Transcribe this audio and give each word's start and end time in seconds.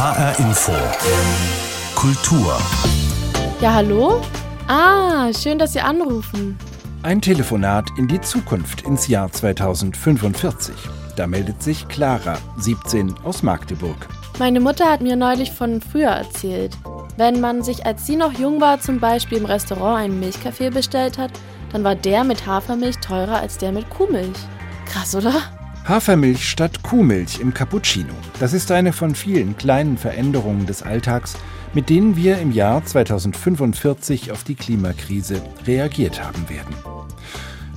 HR 0.00 0.38
Info. 0.38 0.72
Kultur. 1.94 2.58
Ja, 3.60 3.74
hallo? 3.74 4.22
Ah, 4.66 5.30
schön, 5.30 5.58
dass 5.58 5.74
Sie 5.74 5.80
anrufen. 5.80 6.58
Ein 7.02 7.20
Telefonat 7.20 7.90
in 7.98 8.08
die 8.08 8.18
Zukunft 8.22 8.80
ins 8.86 9.08
Jahr 9.08 9.30
2045. 9.30 10.74
Da 11.16 11.26
meldet 11.26 11.62
sich 11.62 11.86
Clara, 11.88 12.38
17, 12.56 13.14
aus 13.24 13.42
Magdeburg. 13.42 14.08
Meine 14.38 14.60
Mutter 14.60 14.90
hat 14.90 15.02
mir 15.02 15.16
neulich 15.16 15.52
von 15.52 15.82
früher 15.82 16.12
erzählt. 16.12 16.78
Wenn 17.18 17.42
man 17.42 17.62
sich, 17.62 17.84
als 17.84 18.06
sie 18.06 18.16
noch 18.16 18.32
jung 18.32 18.58
war, 18.58 18.80
zum 18.80 19.00
Beispiel 19.00 19.36
im 19.36 19.44
Restaurant 19.44 19.98
einen 20.02 20.18
Milchkaffee 20.18 20.70
bestellt 20.70 21.18
hat, 21.18 21.32
dann 21.74 21.84
war 21.84 21.94
der 21.94 22.24
mit 22.24 22.46
Hafermilch 22.46 22.96
teurer 23.00 23.40
als 23.40 23.58
der 23.58 23.70
mit 23.70 23.90
Kuhmilch. 23.90 24.38
Krass, 24.86 25.14
oder? 25.14 25.59
Hafermilch 25.84 26.48
statt 26.48 26.82
Kuhmilch 26.82 27.40
im 27.40 27.54
Cappuccino. 27.54 28.12
Das 28.38 28.52
ist 28.52 28.70
eine 28.70 28.92
von 28.92 29.14
vielen 29.14 29.56
kleinen 29.56 29.96
Veränderungen 29.96 30.66
des 30.66 30.82
Alltags, 30.82 31.34
mit 31.72 31.88
denen 31.88 32.16
wir 32.16 32.38
im 32.38 32.52
Jahr 32.52 32.84
2045 32.84 34.30
auf 34.30 34.44
die 34.44 34.54
Klimakrise 34.54 35.42
reagiert 35.66 36.22
haben 36.22 36.48
werden. 36.48 36.74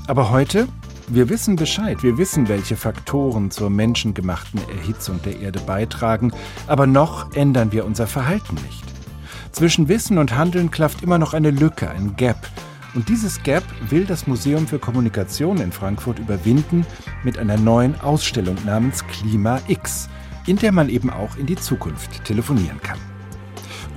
Aber 0.05 0.29
heute, 0.31 0.67
wir 1.07 1.29
wissen 1.29 1.55
Bescheid, 1.55 2.03
wir 2.03 2.17
wissen, 2.17 2.49
welche 2.49 2.75
Faktoren 2.75 3.51
zur 3.51 3.69
menschengemachten 3.69 4.61
Erhitzung 4.77 5.21
der 5.23 5.39
Erde 5.39 5.59
beitragen, 5.61 6.31
aber 6.67 6.85
noch 6.85 7.33
ändern 7.35 7.71
wir 7.71 7.85
unser 7.85 8.05
Verhalten 8.05 8.55
nicht. 8.55 8.83
Zwischen 9.53 9.87
Wissen 9.87 10.17
und 10.17 10.35
Handeln 10.35 10.71
klafft 10.71 11.03
immer 11.03 11.19
noch 11.19 11.33
eine 11.33 11.51
Lücke, 11.51 11.89
ein 11.89 12.15
Gap, 12.15 12.49
und 12.95 13.09
dieses 13.09 13.41
Gap 13.43 13.63
will 13.89 14.05
das 14.05 14.27
Museum 14.27 14.67
für 14.67 14.79
Kommunikation 14.79 15.57
in 15.57 15.71
Frankfurt 15.71 16.19
überwinden 16.19 16.85
mit 17.23 17.37
einer 17.37 17.57
neuen 17.57 17.99
Ausstellung 18.01 18.55
namens 18.65 19.05
Klima 19.07 19.59
X, 19.67 20.09
in 20.45 20.57
der 20.57 20.71
man 20.71 20.89
eben 20.89 21.09
auch 21.09 21.35
in 21.37 21.45
die 21.45 21.55
Zukunft 21.55 22.23
telefonieren 22.23 22.81
kann. 22.81 22.99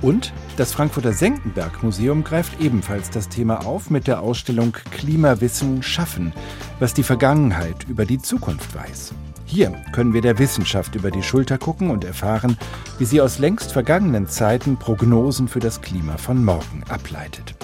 Und 0.01 0.31
das 0.57 0.73
Frankfurter 0.73 1.13
Senckenberg 1.13 1.81
Museum 1.81 2.23
greift 2.23 2.61
ebenfalls 2.61 3.09
das 3.09 3.29
Thema 3.29 3.65
auf 3.65 3.89
mit 3.89 4.07
der 4.07 4.21
Ausstellung 4.21 4.73
Klimawissen 4.91 5.81
schaffen, 5.81 6.33
was 6.79 6.93
die 6.93 7.03
Vergangenheit 7.03 7.85
über 7.87 8.05
die 8.05 8.19
Zukunft 8.19 8.75
weiß. 8.75 9.13
Hier 9.45 9.71
können 9.93 10.13
wir 10.13 10.21
der 10.21 10.39
Wissenschaft 10.39 10.95
über 10.95 11.09
die 11.09 11.23
Schulter 11.23 11.57
gucken 11.57 11.89
und 11.89 12.03
erfahren, 12.03 12.57
wie 12.99 13.05
sie 13.05 13.21
aus 13.21 13.39
längst 13.39 13.71
vergangenen 13.71 14.27
Zeiten 14.27 14.77
Prognosen 14.77 15.47
für 15.47 15.59
das 15.59 15.81
Klima 15.81 16.17
von 16.17 16.43
morgen 16.43 16.83
ableitet. 16.89 17.56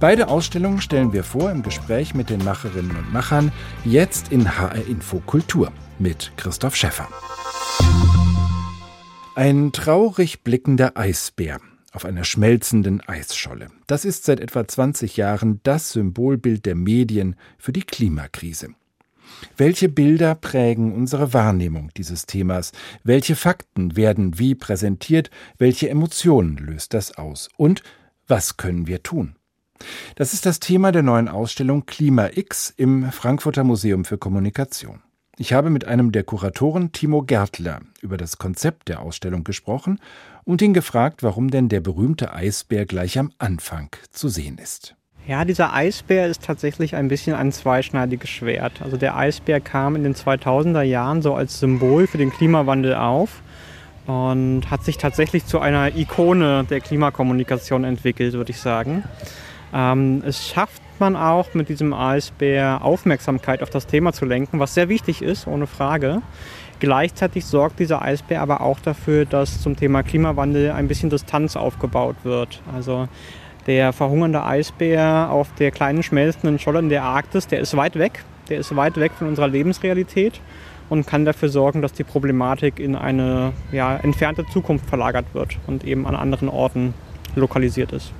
Beide 0.00 0.28
Ausstellungen 0.28 0.80
stellen 0.80 1.12
wir 1.12 1.24
vor 1.24 1.50
im 1.50 1.62
Gespräch 1.62 2.14
mit 2.14 2.30
den 2.30 2.44
Macherinnen 2.44 2.96
und 2.96 3.12
Machern, 3.12 3.52
jetzt 3.84 4.32
in 4.32 4.58
HR 4.58 4.86
Info 4.86 5.20
Kultur 5.20 5.72
mit 5.98 6.32
Christoph 6.36 6.76
Schäffer. 6.76 7.08
Ein 9.34 9.72
traurig 9.72 10.42
blickender 10.42 10.96
Eisbär 10.96 11.60
auf 11.92 12.04
einer 12.04 12.24
schmelzenden 12.24 13.00
Eisscholle. 13.06 13.68
Das 13.86 14.04
ist 14.04 14.24
seit 14.24 14.40
etwa 14.40 14.66
20 14.66 15.16
Jahren 15.16 15.60
das 15.62 15.92
Symbolbild 15.92 16.66
der 16.66 16.74
Medien 16.74 17.36
für 17.58 17.72
die 17.72 17.82
Klimakrise. 17.82 18.68
Welche 19.56 19.88
Bilder 19.88 20.34
prägen 20.34 20.92
unsere 20.92 21.32
Wahrnehmung 21.32 21.90
dieses 21.96 22.26
Themas? 22.26 22.72
Welche 23.02 23.36
Fakten 23.36 23.96
werden 23.96 24.38
wie 24.38 24.54
präsentiert? 24.54 25.30
Welche 25.58 25.88
Emotionen 25.88 26.56
löst 26.56 26.94
das 26.94 27.16
aus? 27.16 27.48
Und 27.56 27.82
was 28.26 28.56
können 28.56 28.86
wir 28.86 29.02
tun? 29.02 29.36
Das 30.14 30.32
ist 30.32 30.46
das 30.46 30.60
Thema 30.60 30.92
der 30.92 31.02
neuen 31.02 31.28
Ausstellung 31.28 31.86
Klima 31.86 32.30
X 32.34 32.72
im 32.76 33.10
Frankfurter 33.12 33.64
Museum 33.64 34.04
für 34.04 34.18
Kommunikation. 34.18 35.02
Ich 35.38 35.52
habe 35.52 35.68
mit 35.68 35.84
einem 35.84 36.12
der 36.12 36.24
Kuratoren, 36.24 36.92
Timo 36.92 37.22
Gärtler, 37.22 37.80
über 38.00 38.16
das 38.16 38.38
Konzept 38.38 38.88
der 38.88 39.00
Ausstellung 39.00 39.44
gesprochen 39.44 40.00
und 40.44 40.62
ihn 40.62 40.72
gefragt, 40.72 41.22
warum 41.22 41.50
denn 41.50 41.68
der 41.68 41.80
berühmte 41.80 42.32
Eisbär 42.32 42.86
gleich 42.86 43.18
am 43.18 43.30
Anfang 43.36 43.90
zu 44.10 44.28
sehen 44.28 44.56
ist. 44.56 44.96
Ja, 45.26 45.44
dieser 45.44 45.74
Eisbär 45.74 46.28
ist 46.28 46.44
tatsächlich 46.44 46.94
ein 46.94 47.08
bisschen 47.08 47.34
ein 47.34 47.50
zweischneidiges 47.50 48.30
Schwert. 48.30 48.80
Also 48.80 48.96
der 48.96 49.16
Eisbär 49.16 49.60
kam 49.60 49.96
in 49.96 50.04
den 50.04 50.14
2000er 50.14 50.82
Jahren 50.82 51.20
so 51.20 51.34
als 51.34 51.58
Symbol 51.58 52.06
für 52.06 52.16
den 52.16 52.30
Klimawandel 52.30 52.94
auf 52.94 53.42
und 54.06 54.70
hat 54.70 54.84
sich 54.84 54.98
tatsächlich 54.98 55.44
zu 55.44 55.58
einer 55.58 55.96
Ikone 55.96 56.64
der 56.70 56.80
Klimakommunikation 56.80 57.82
entwickelt, 57.82 58.34
würde 58.34 58.52
ich 58.52 58.60
sagen. 58.60 59.02
Ähm, 59.72 60.22
es 60.24 60.48
schafft 60.48 60.82
man 60.98 61.16
auch 61.16 61.54
mit 61.54 61.68
diesem 61.68 61.92
Eisbär 61.92 62.80
Aufmerksamkeit 62.82 63.62
auf 63.62 63.70
das 63.70 63.86
Thema 63.86 64.12
zu 64.12 64.24
lenken, 64.24 64.60
was 64.60 64.74
sehr 64.74 64.88
wichtig 64.88 65.22
ist, 65.22 65.46
ohne 65.46 65.66
Frage. 65.66 66.22
Gleichzeitig 66.78 67.46
sorgt 67.46 67.78
dieser 67.80 68.02
Eisbär 68.02 68.42
aber 68.42 68.60
auch 68.60 68.80
dafür, 68.80 69.24
dass 69.24 69.60
zum 69.62 69.76
Thema 69.76 70.02
Klimawandel 70.02 70.72
ein 70.72 70.88
bisschen 70.88 71.10
Distanz 71.10 71.56
aufgebaut 71.56 72.16
wird. 72.22 72.60
Also 72.72 73.08
der 73.66 73.92
verhungernde 73.92 74.44
Eisbär 74.44 75.28
auf 75.30 75.48
der 75.58 75.70
kleinen 75.70 76.02
schmelzenden 76.02 76.58
Scholle 76.58 76.80
in 76.80 76.88
der 76.88 77.02
Arktis, 77.02 77.46
der 77.46 77.60
ist 77.60 77.76
weit 77.76 77.98
weg. 77.98 78.24
Der 78.48 78.58
ist 78.58 78.76
weit 78.76 78.96
weg 78.98 79.12
von 79.18 79.26
unserer 79.26 79.48
Lebensrealität 79.48 80.40
und 80.88 81.06
kann 81.06 81.24
dafür 81.24 81.48
sorgen, 81.48 81.82
dass 81.82 81.92
die 81.92 82.04
Problematik 82.04 82.78
in 82.78 82.94
eine 82.94 83.52
ja, 83.72 83.96
entfernte 83.96 84.44
Zukunft 84.52 84.86
verlagert 84.86 85.26
wird 85.32 85.58
und 85.66 85.82
eben 85.82 86.06
an 86.06 86.14
anderen 86.14 86.48
Orten 86.48 86.94
lokalisiert 87.34 87.92
ist. 87.92 88.12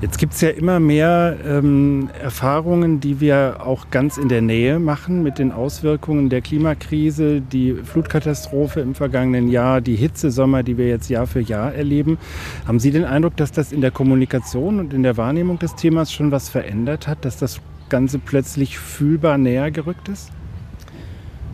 Jetzt 0.00 0.18
gibt 0.18 0.34
es 0.34 0.40
ja 0.40 0.50
immer 0.50 0.80
mehr 0.80 1.36
ähm, 1.46 2.10
Erfahrungen, 2.20 3.00
die 3.00 3.20
wir 3.20 3.58
auch 3.60 3.90
ganz 3.90 4.16
in 4.18 4.28
der 4.28 4.42
Nähe 4.42 4.78
machen 4.78 5.22
mit 5.22 5.38
den 5.38 5.52
Auswirkungen 5.52 6.28
der 6.28 6.40
Klimakrise, 6.40 7.40
die 7.40 7.74
Flutkatastrophe 7.74 8.80
im 8.80 8.94
vergangenen 8.94 9.48
Jahr, 9.48 9.80
die 9.80 9.96
Hitzesommer, 9.96 10.62
die 10.62 10.76
wir 10.78 10.88
jetzt 10.88 11.08
Jahr 11.08 11.26
für 11.26 11.40
Jahr 11.40 11.74
erleben. 11.74 12.18
Haben 12.66 12.80
Sie 12.80 12.90
den 12.90 13.04
Eindruck, 13.04 13.36
dass 13.36 13.52
das 13.52 13.72
in 13.72 13.80
der 13.80 13.90
Kommunikation 13.90 14.80
und 14.80 14.92
in 14.92 15.02
der 15.02 15.16
Wahrnehmung 15.16 15.58
des 15.58 15.74
Themas 15.74 16.12
schon 16.12 16.30
was 16.30 16.48
verändert 16.48 17.06
hat, 17.06 17.24
dass 17.24 17.36
das 17.36 17.60
Ganze 17.88 18.18
plötzlich 18.18 18.78
fühlbar 18.78 19.38
näher 19.38 19.70
gerückt 19.70 20.08
ist? 20.08 20.30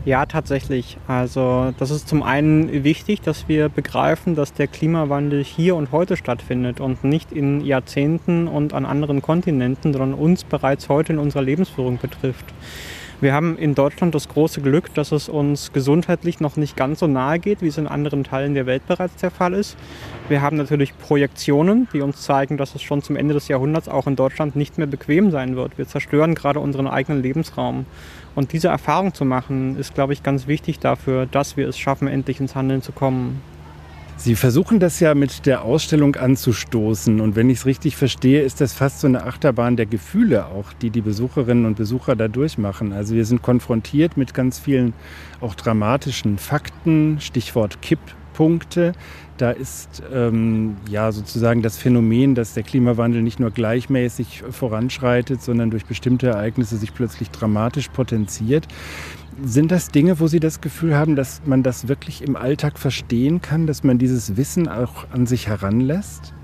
Ja, 0.07 0.25
tatsächlich. 0.25 0.97
Also 1.07 1.75
das 1.79 1.91
ist 1.91 2.09
zum 2.09 2.23
einen 2.23 2.85
wichtig, 2.85 3.21
dass 3.21 3.49
wir 3.49 3.69
begreifen, 3.69 4.35
dass 4.35 4.55
der 4.55 4.67
Klimawandel 4.67 5.45
hier 5.45 5.77
und 5.77 5.93
heute 5.93 6.17
stattfindet 6.17 6.81
und 6.81 7.05
nicht 7.05 7.33
in 7.33 7.61
Jahrzehnten 7.61 8.49
und 8.49 8.73
an 8.73 8.87
anderen 8.87 9.21
Kontinenten, 9.21 9.93
sondern 9.93 10.15
uns 10.15 10.45
bereits 10.45 10.89
heute 10.89 11.13
in 11.13 11.19
unserer 11.19 11.43
Lebensführung 11.43 11.99
betrifft. 11.99 12.47
Wir 13.21 13.35
haben 13.35 13.59
in 13.59 13.75
Deutschland 13.75 14.15
das 14.15 14.29
große 14.29 14.63
Glück, 14.63 14.95
dass 14.95 15.13
es 15.13 15.29
uns 15.29 15.75
gesundheitlich 15.75 16.41
noch 16.41 16.57
nicht 16.57 16.75
ganz 16.75 17.01
so 17.01 17.07
nahe 17.07 17.39
geht, 17.39 17.61
wie 17.61 17.67
es 17.67 17.77
in 17.77 17.87
anderen 17.87 18.25
Teilen 18.25 18.55
der 18.55 18.65
Welt 18.65 18.87
bereits 18.87 19.17
der 19.17 19.31
Fall 19.31 19.53
ist. 19.53 19.77
Wir 20.31 20.41
haben 20.41 20.57
natürlich 20.57 20.97
Projektionen, 20.97 21.87
die 21.93 22.01
uns 22.01 22.23
zeigen, 22.23 22.57
dass 22.57 22.75
es 22.75 22.81
schon 22.81 23.03
zum 23.03 23.17
Ende 23.17 23.35
des 23.35 23.49
Jahrhunderts 23.49 23.91
auch 23.91 24.07
in 24.07 24.17
Deutschland 24.17 24.57
nicht 24.57 24.79
mehr 24.79 24.87
bequem 24.87 25.31
sein 25.31 25.55
wird. 25.55 25.77
Wir 25.77 25.87
zerstören 25.87 26.35
gerade 26.35 26.61
unseren 26.61 26.87
eigenen 26.87 27.21
Lebensraum. 27.21 27.85
Und 28.35 28.53
diese 28.53 28.69
Erfahrung 28.69 29.15
zu 29.15 29.25
machen, 29.25 29.77
ist, 29.77 29.95
glaube 29.95 30.13
ich, 30.13 30.23
ganz 30.23 30.47
wichtig 30.47 30.79
dafür, 30.79 31.27
dass 31.27 31.57
wir 31.57 31.69
es 31.69 31.79
schaffen, 31.79 32.09
endlich 32.09 32.41
ins 32.41 32.55
Handeln 32.55 32.83
zu 32.83 32.93
kommen. 32.93 33.41
Sie 34.23 34.37
versuchen 34.37 34.81
das 34.81 35.01
ja 35.01 35.15
mit 35.15 35.47
der 35.47 35.63
Ausstellung 35.63 36.15
anzustoßen. 36.15 37.23
Und 37.23 37.37
wenn 37.37 37.49
ich 37.49 37.61
es 37.61 37.67
richtig 37.67 37.97
verstehe, 37.97 38.43
ist 38.43 38.61
das 38.61 38.75
fast 38.75 39.01
so 39.01 39.07
eine 39.07 39.25
Achterbahn 39.25 39.77
der 39.77 39.87
Gefühle 39.87 40.45
auch, 40.45 40.75
die 40.75 40.91
die 40.91 41.01
Besucherinnen 41.01 41.65
und 41.65 41.79
Besucher 41.79 42.17
da 42.17 42.29
durchmachen. 42.29 42.93
Also 42.93 43.15
wir 43.15 43.25
sind 43.25 43.41
konfrontiert 43.41 44.19
mit 44.19 44.35
ganz 44.35 44.59
vielen 44.59 44.93
auch 45.41 45.55
dramatischen 45.55 46.37
Fakten, 46.37 47.19
Stichwort 47.19 47.81
Kipppunkte. 48.31 48.93
Da 49.37 49.51
ist 49.51 50.03
ähm, 50.13 50.77
ja 50.91 51.13
sozusagen 51.13 51.63
das 51.63 51.79
Phänomen, 51.79 52.35
dass 52.35 52.55
der 52.55 52.63
Klimawandel 52.63 53.23
nicht 53.23 53.41
nur 53.41 53.51
gleichmäßig 53.51 54.43
voranschreitet, 54.51 55.41
sondern 55.41 55.71
durch 55.71 55.87
bestimmte 55.87 56.29
Ereignisse 56.29 56.77
sich 56.77 56.93
plötzlich 56.93 57.31
dramatisch 57.31 57.89
potenziert. 57.89 58.69
Sind 59.43 59.71
das 59.71 59.89
Dinge, 59.89 60.21
wo 60.21 60.27
Sie 60.27 60.41
das 60.41 60.61
Gefühl 60.61 60.95
haben, 60.95 61.17
dass 61.17 61.41
man 61.47 61.63
das 61.63 61.89
wirklich 61.89 62.23
im 62.23 62.37
Alltag 62.37 62.79
verstehen 62.79 63.41
kann, 63.41 63.67
dass 63.67 63.83
man 63.83 63.97
dieses 63.97 64.37
Wissen 64.37 64.69
auch 64.69 65.07
an 65.11 65.27
sich 65.27 65.49
heranlässt? 65.49 66.35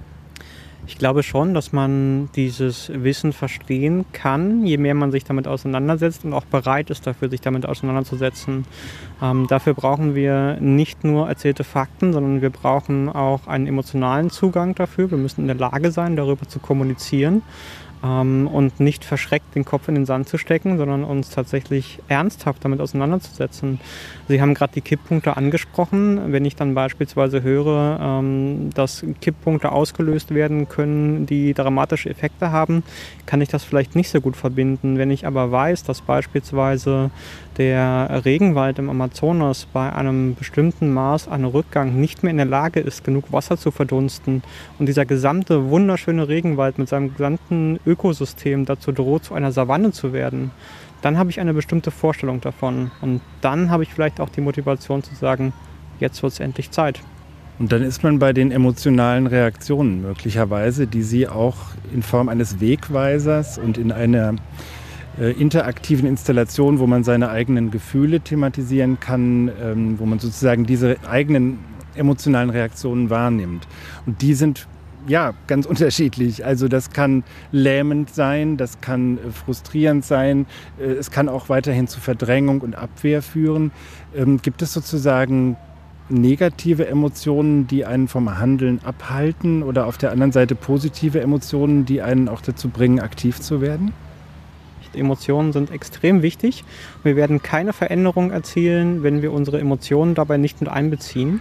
Ich 0.88 0.98
glaube 0.98 1.24
schon, 1.24 1.52
dass 1.52 1.72
man 1.72 2.28
dieses 2.36 2.92
Wissen 2.94 3.32
verstehen 3.32 4.04
kann, 4.12 4.64
je 4.64 4.76
mehr 4.76 4.94
man 4.94 5.10
sich 5.10 5.24
damit 5.24 5.48
auseinandersetzt 5.48 6.24
und 6.24 6.32
auch 6.32 6.44
bereit 6.44 6.90
ist 6.90 7.06
dafür, 7.06 7.28
sich 7.28 7.40
damit 7.40 7.66
auseinanderzusetzen. 7.66 8.64
Ähm, 9.20 9.46
dafür 9.48 9.74
brauchen 9.74 10.14
wir 10.14 10.58
nicht 10.60 11.02
nur 11.02 11.28
erzählte 11.28 11.64
Fakten, 11.64 12.12
sondern 12.12 12.40
wir 12.40 12.50
brauchen 12.50 13.08
auch 13.08 13.48
einen 13.48 13.66
emotionalen 13.66 14.30
Zugang 14.30 14.76
dafür. 14.76 15.10
Wir 15.10 15.18
müssen 15.18 15.40
in 15.40 15.46
der 15.48 15.56
Lage 15.56 15.90
sein, 15.90 16.14
darüber 16.14 16.46
zu 16.46 16.60
kommunizieren 16.60 17.42
ähm, 18.04 18.48
und 18.48 18.80
nicht 18.80 19.04
verschreckt 19.04 19.54
den 19.54 19.64
Kopf 19.64 19.88
in 19.88 19.94
den 19.94 20.06
Sand 20.06 20.28
zu 20.28 20.38
stecken, 20.38 20.78
sondern 20.78 21.04
uns 21.04 21.30
tatsächlich 21.30 21.98
ernsthaft 22.08 22.64
damit 22.64 22.80
auseinanderzusetzen. 22.80 23.80
Sie 24.28 24.40
haben 24.40 24.54
gerade 24.54 24.72
die 24.74 24.80
Kipppunkte 24.80 25.36
angesprochen. 25.36 26.32
Wenn 26.32 26.44
ich 26.44 26.56
dann 26.56 26.74
beispielsweise 26.74 27.42
höre, 27.42 27.98
ähm, 28.00 28.70
dass 28.74 29.04
Kipppunkte 29.20 29.72
ausgelöst 29.72 30.34
werden 30.34 30.68
können, 30.68 31.26
die 31.26 31.54
dramatische 31.54 32.10
Effekte 32.10 32.50
haben, 32.50 32.82
kann 33.24 33.40
ich 33.40 33.48
das 33.48 33.64
vielleicht 33.64 33.96
nicht 33.96 34.10
so 34.10 34.20
gut 34.20 34.36
verbinden. 34.36 34.98
Wenn 34.98 35.10
ich 35.10 35.26
aber 35.26 35.50
weiß, 35.50 35.84
dass 35.84 36.00
beispielsweise 36.00 37.10
der 37.58 38.22
Regenwald 38.24 38.78
im 38.78 38.90
Amazonas 38.90 39.66
bei 39.72 39.92
einem 39.92 40.34
bestimmten 40.34 40.92
Maß 40.92 41.28
an 41.28 41.44
Rückgang 41.44 41.98
nicht 41.98 42.22
mehr 42.22 42.30
in 42.30 42.36
der 42.36 42.46
Lage 42.46 42.80
ist, 42.80 43.04
genug 43.04 43.32
Wasser 43.32 43.56
zu 43.56 43.70
verdunsten 43.70 44.42
und 44.78 44.86
dieser 44.86 45.06
gesamte 45.06 45.70
wunderschöne 45.70 46.28
Regenwald 46.28 46.78
mit 46.78 46.88
seinem 46.88 47.12
gesamten 47.12 47.78
Ökosystem 47.86 48.64
dazu 48.64 48.92
droht, 48.92 49.24
zu 49.24 49.34
einer 49.34 49.52
Savanne 49.52 49.92
zu 49.92 50.12
werden, 50.12 50.50
dann 51.02 51.18
habe 51.18 51.30
ich 51.30 51.40
eine 51.40 51.54
bestimmte 51.54 51.90
Vorstellung 51.90 52.40
davon. 52.40 52.90
Und 53.00 53.20
dann 53.40 53.70
habe 53.70 53.82
ich 53.82 53.92
vielleicht 53.92 54.20
auch 54.20 54.28
die 54.28 54.40
Motivation 54.40 55.02
zu 55.02 55.14
sagen, 55.14 55.52
jetzt 56.00 56.22
wird 56.22 56.32
es 56.32 56.40
endlich 56.40 56.70
Zeit. 56.70 57.00
Und 57.58 57.72
dann 57.72 57.82
ist 57.82 58.02
man 58.02 58.18
bei 58.18 58.32
den 58.32 58.52
emotionalen 58.52 59.26
Reaktionen 59.26 60.02
möglicherweise, 60.02 60.86
die 60.86 61.02
Sie 61.02 61.26
auch 61.26 61.56
in 61.92 62.02
Form 62.02 62.28
eines 62.28 62.60
Wegweisers 62.60 63.56
und 63.56 63.78
in 63.78 63.92
einer 63.92 64.34
interaktiven 65.18 66.06
Installation, 66.06 66.78
wo 66.78 66.86
man 66.86 67.02
seine 67.02 67.30
eigenen 67.30 67.70
Gefühle 67.70 68.20
thematisieren 68.20 69.00
kann, 69.00 69.50
ähm, 69.62 69.98
wo 69.98 70.06
man 70.06 70.18
sozusagen 70.18 70.66
diese 70.66 70.96
eigenen 71.08 71.58
emotionalen 71.94 72.50
Reaktionen 72.50 73.10
wahrnimmt. 73.10 73.66
Und 74.04 74.22
die 74.22 74.34
sind 74.34 74.68
ja 75.08 75.34
ganz 75.46 75.66
unterschiedlich. 75.66 76.44
Also 76.44 76.68
das 76.68 76.90
kann 76.90 77.24
lähmend 77.52 78.10
sein, 78.10 78.56
das 78.56 78.80
kann 78.80 79.18
äh, 79.18 79.30
frustrierend 79.30 80.04
sein, 80.04 80.46
äh, 80.78 80.84
es 80.84 81.10
kann 81.10 81.28
auch 81.28 81.48
weiterhin 81.48 81.88
zu 81.88 82.00
Verdrängung 82.00 82.60
und 82.60 82.76
Abwehr 82.76 83.22
führen. 83.22 83.72
Ähm, 84.14 84.40
gibt 84.42 84.62
es 84.62 84.72
sozusagen 84.72 85.56
negative 86.08 86.86
Emotionen, 86.86 87.66
die 87.66 87.84
einen 87.84 88.06
vom 88.06 88.38
Handeln 88.38 88.80
abhalten 88.84 89.64
oder 89.64 89.86
auf 89.86 89.98
der 89.98 90.12
anderen 90.12 90.30
Seite 90.30 90.54
positive 90.54 91.20
Emotionen, 91.20 91.84
die 91.84 92.00
einen 92.00 92.28
auch 92.28 92.40
dazu 92.40 92.68
bringen, 92.68 93.00
aktiv 93.00 93.40
zu 93.40 93.60
werden? 93.60 93.92
Emotionen 94.96 95.52
sind 95.52 95.70
extrem 95.70 96.22
wichtig. 96.22 96.64
Wir 97.02 97.16
werden 97.16 97.42
keine 97.42 97.72
Veränderung 97.72 98.30
erzielen, 98.30 99.02
wenn 99.02 99.22
wir 99.22 99.32
unsere 99.32 99.60
Emotionen 99.60 100.14
dabei 100.14 100.36
nicht 100.36 100.60
mit 100.60 100.70
einbeziehen. 100.70 101.40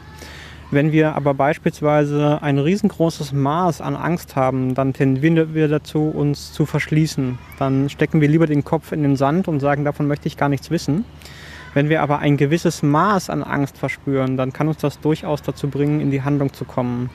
Wenn 0.71 0.91
wir 0.91 1.15
aber 1.15 1.35
beispielsweise 1.35 2.41
ein 2.41 2.57
riesengroßes 2.57 3.33
Maß 3.33 3.81
an 3.81 3.95
Angst 3.95 4.35
haben, 4.35 4.73
dann 4.73 4.93
tendieren 4.93 5.53
wir 5.53 5.67
dazu, 5.67 6.09
uns 6.09 6.53
zu 6.53 6.65
verschließen. 6.65 7.37
Dann 7.59 7.89
stecken 7.89 8.19
wir 8.19 8.27
lieber 8.27 8.47
den 8.47 8.63
Kopf 8.63 8.91
in 8.91 9.03
den 9.03 9.15
Sand 9.15 9.47
und 9.47 9.59
sagen, 9.59 9.85
davon 9.85 10.07
möchte 10.07 10.27
ich 10.27 10.37
gar 10.37 10.49
nichts 10.49 10.71
wissen. 10.71 11.05
Wenn 11.75 11.89
wir 11.89 12.01
aber 12.01 12.19
ein 12.19 12.37
gewisses 12.37 12.81
Maß 12.83 13.29
an 13.29 13.43
Angst 13.43 13.77
verspüren, 13.77 14.37
dann 14.37 14.53
kann 14.53 14.67
uns 14.67 14.77
das 14.77 14.99
durchaus 14.99 15.43
dazu 15.43 15.67
bringen, 15.67 15.99
in 15.99 16.09
die 16.09 16.23
Handlung 16.23 16.51
zu 16.53 16.65
kommen. 16.65 17.09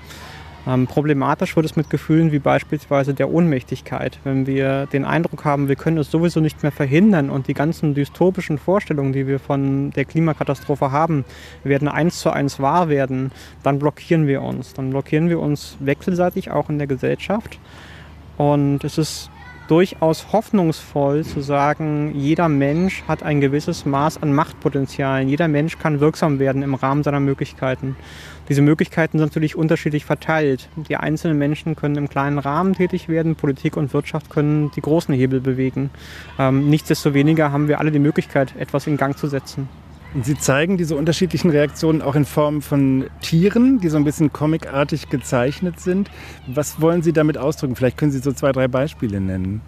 Ähm, 0.67 0.87
problematisch 0.87 1.57
wird 1.57 1.65
es 1.67 1.77
mit 1.77 1.89
Gefühlen 1.89 2.33
wie 2.33 2.39
beispielsweise 2.39 3.15
der 3.15 3.31
Ohnmächtigkeit. 3.31 4.19
Wenn 4.25 4.47
wir 4.47 4.87
den 4.87 5.05
Eindruck 5.05 5.45
haben, 5.45 5.69
wir 5.69 5.77
können 5.77 5.99
es 5.99 6.11
sowieso 6.11 6.41
nicht 6.41 6.63
mehr 6.63 6.73
verhindern 6.73 7.31
und 7.31 7.49
die 7.49 7.55
ganzen 7.55 7.95
dystopischen 7.95 8.59
Vorstellungen, 8.59 9.13
die 9.13 9.27
wir 9.27 9.39
von 9.39 9.91
der 9.93 10.05
Klimakatastrophe 10.05 10.93
haben, 10.93 11.25
werden 11.65 11.89
eins 11.89 12.21
zu 12.21 12.31
eins 12.31 12.61
wahr 12.61 12.89
werden, 12.89 13.33
dann 13.63 13.79
blockieren 13.79 14.27
wir 14.27 14.43
uns. 14.43 14.75
Dann 14.75 14.91
blockieren 14.91 15.29
wir 15.31 15.41
uns 15.41 15.77
wechselseitig 15.81 16.51
auch 16.51 16.69
in 16.69 16.79
der 16.79 16.87
Gesellschaft. 16.87 17.59
Und 18.37 18.85
es 18.85 18.99
ist 18.99 19.31
durchaus 19.71 20.33
hoffnungsvoll 20.33 21.25
zu 21.25 21.41
sagen, 21.41 22.13
jeder 22.17 22.49
Mensch 22.49 23.05
hat 23.07 23.23
ein 23.23 23.41
gewisses 23.41 23.87
Maß 23.87 24.21
an 24.21 24.33
Machtpotenzialen. 24.33 25.29
Jeder 25.29 25.47
Mensch 25.47 25.79
kann 25.79 26.01
wirksam 26.01 26.41
werden 26.41 26.63
im 26.63 26.75
Rahmen 26.75 27.05
seiner 27.05 27.21
Möglichkeiten. 27.21 27.97
Diese 28.51 28.63
Möglichkeiten 28.63 29.19
sind 29.19 29.29
natürlich 29.29 29.55
unterschiedlich 29.55 30.05
verteilt. 30.05 30.69
Die 30.89 30.97
einzelnen 30.97 31.39
Menschen 31.39 31.77
können 31.77 31.95
im 31.95 32.09
kleinen 32.09 32.41
Rahmen 32.41 32.75
tätig 32.75 33.09
werden, 33.09 33.37
Politik 33.37 33.77
und 33.77 33.95
Wirtschaft 33.95 34.29
können 34.29 34.73
die 34.73 34.81
großen 34.81 35.15
Hebel 35.15 35.41
bewegen. 35.41 35.91
Ähm, 36.37 36.69
nichtsdestoweniger 36.69 37.53
haben 37.53 37.69
wir 37.69 37.79
alle 37.79 37.93
die 37.93 38.01
Möglichkeit, 38.01 38.57
etwas 38.59 38.89
in 38.89 38.97
Gang 38.97 39.17
zu 39.17 39.29
setzen. 39.29 39.69
Sie 40.21 40.37
zeigen 40.37 40.77
diese 40.77 40.97
unterschiedlichen 40.97 41.51
Reaktionen 41.51 42.03
auch 42.03 42.17
in 42.17 42.25
Form 42.25 42.61
von 42.61 43.05
Tieren, 43.21 43.79
die 43.79 43.89
so 43.89 43.97
ein 43.97 44.03
bisschen 44.03 44.33
comicartig 44.33 45.09
gezeichnet 45.09 45.79
sind. 45.79 46.11
Was 46.49 46.81
wollen 46.81 47.03
Sie 47.03 47.13
damit 47.13 47.39
ausdrücken? 47.39 47.77
Vielleicht 47.77 47.99
können 47.99 48.11
Sie 48.11 48.19
so 48.19 48.33
zwei, 48.33 48.51
drei 48.51 48.67
Beispiele 48.67 49.21
nennen. 49.21 49.61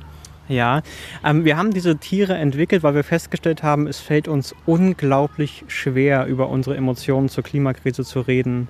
Ja, 0.52 0.82
ähm, 1.24 1.46
wir 1.46 1.56
haben 1.56 1.72
diese 1.72 1.96
Tiere 1.96 2.34
entwickelt, 2.34 2.82
weil 2.82 2.94
wir 2.94 3.04
festgestellt 3.04 3.62
haben, 3.62 3.86
es 3.86 4.00
fällt 4.00 4.28
uns 4.28 4.54
unglaublich 4.66 5.64
schwer, 5.66 6.26
über 6.26 6.50
unsere 6.50 6.76
Emotionen 6.76 7.30
zur 7.30 7.42
Klimakrise 7.42 8.04
zu 8.04 8.20
reden. 8.20 8.68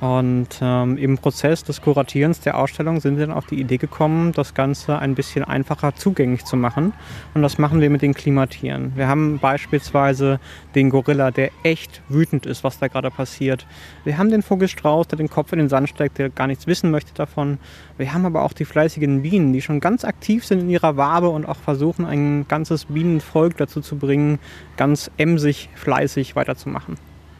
Und 0.00 0.60
ähm, 0.62 0.96
im 0.96 1.18
Prozess 1.18 1.64
des 1.64 1.82
Kuratierens 1.82 2.40
der 2.40 2.56
Ausstellung 2.56 3.00
sind 3.00 3.18
wir 3.18 3.26
dann 3.26 3.36
auf 3.36 3.46
die 3.46 3.60
Idee 3.60 3.78
gekommen, 3.78 4.32
das 4.32 4.54
Ganze 4.54 4.98
ein 5.00 5.16
bisschen 5.16 5.42
einfacher 5.42 5.94
zugänglich 5.96 6.44
zu 6.44 6.56
machen. 6.56 6.92
Und 7.34 7.42
das 7.42 7.58
machen 7.58 7.80
wir 7.80 7.90
mit 7.90 8.02
den 8.02 8.14
Klimatieren. 8.14 8.92
Wir 8.94 9.08
haben 9.08 9.40
beispielsweise 9.40 10.38
den 10.76 10.90
Gorilla, 10.90 11.32
der 11.32 11.50
echt 11.64 12.00
wütend 12.08 12.46
ist, 12.46 12.62
was 12.62 12.78
da 12.78 12.86
gerade 12.86 13.10
passiert. 13.10 13.66
Wir 14.04 14.18
haben 14.18 14.30
den 14.30 14.42
Vogelstrauß, 14.42 15.08
der 15.08 15.18
den 15.18 15.30
Kopf 15.30 15.52
in 15.52 15.58
den 15.58 15.68
Sand 15.68 15.88
steckt, 15.88 16.18
der 16.18 16.30
gar 16.30 16.46
nichts 16.46 16.68
wissen 16.68 16.92
möchte 16.92 17.12
davon. 17.14 17.58
Wir 17.96 18.14
haben 18.14 18.24
aber 18.24 18.42
auch 18.42 18.52
die 18.52 18.64
fleißigen 18.64 19.22
Bienen, 19.22 19.52
die 19.52 19.62
schon 19.62 19.80
ganz 19.80 20.04
aktiv 20.04 20.46
sind 20.46 20.60
in 20.60 20.70
ihrer 20.70 20.96
Wabe 20.96 21.28
und 21.28 21.44
auch 21.44 21.56
versuchen, 21.56 22.04
ein 22.04 22.46
ganzes 22.46 22.84
Bienenvolk 22.84 23.56
dazu 23.56 23.80
zu 23.80 23.96
bringen, 23.96 24.38
ganz 24.76 25.10
emsig, 25.16 25.70
fleißig 25.74 26.36
weiterzumachen. 26.36 26.96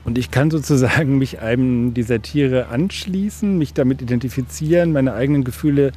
Und 0.08 0.16
ich 0.16 0.31
kann 0.31 0.50
sozusagen 0.50 1.19
mich 1.19 1.40
einem 1.40 1.93
dieser 1.93 2.22
Tiere 2.22 2.69
anschließen, 2.69 3.58
mich 3.58 3.75
damit 3.75 4.00
identifizieren, 4.00 4.90
meine 4.90 5.12
eigenen 5.12 5.44
Gefühle 5.44 5.93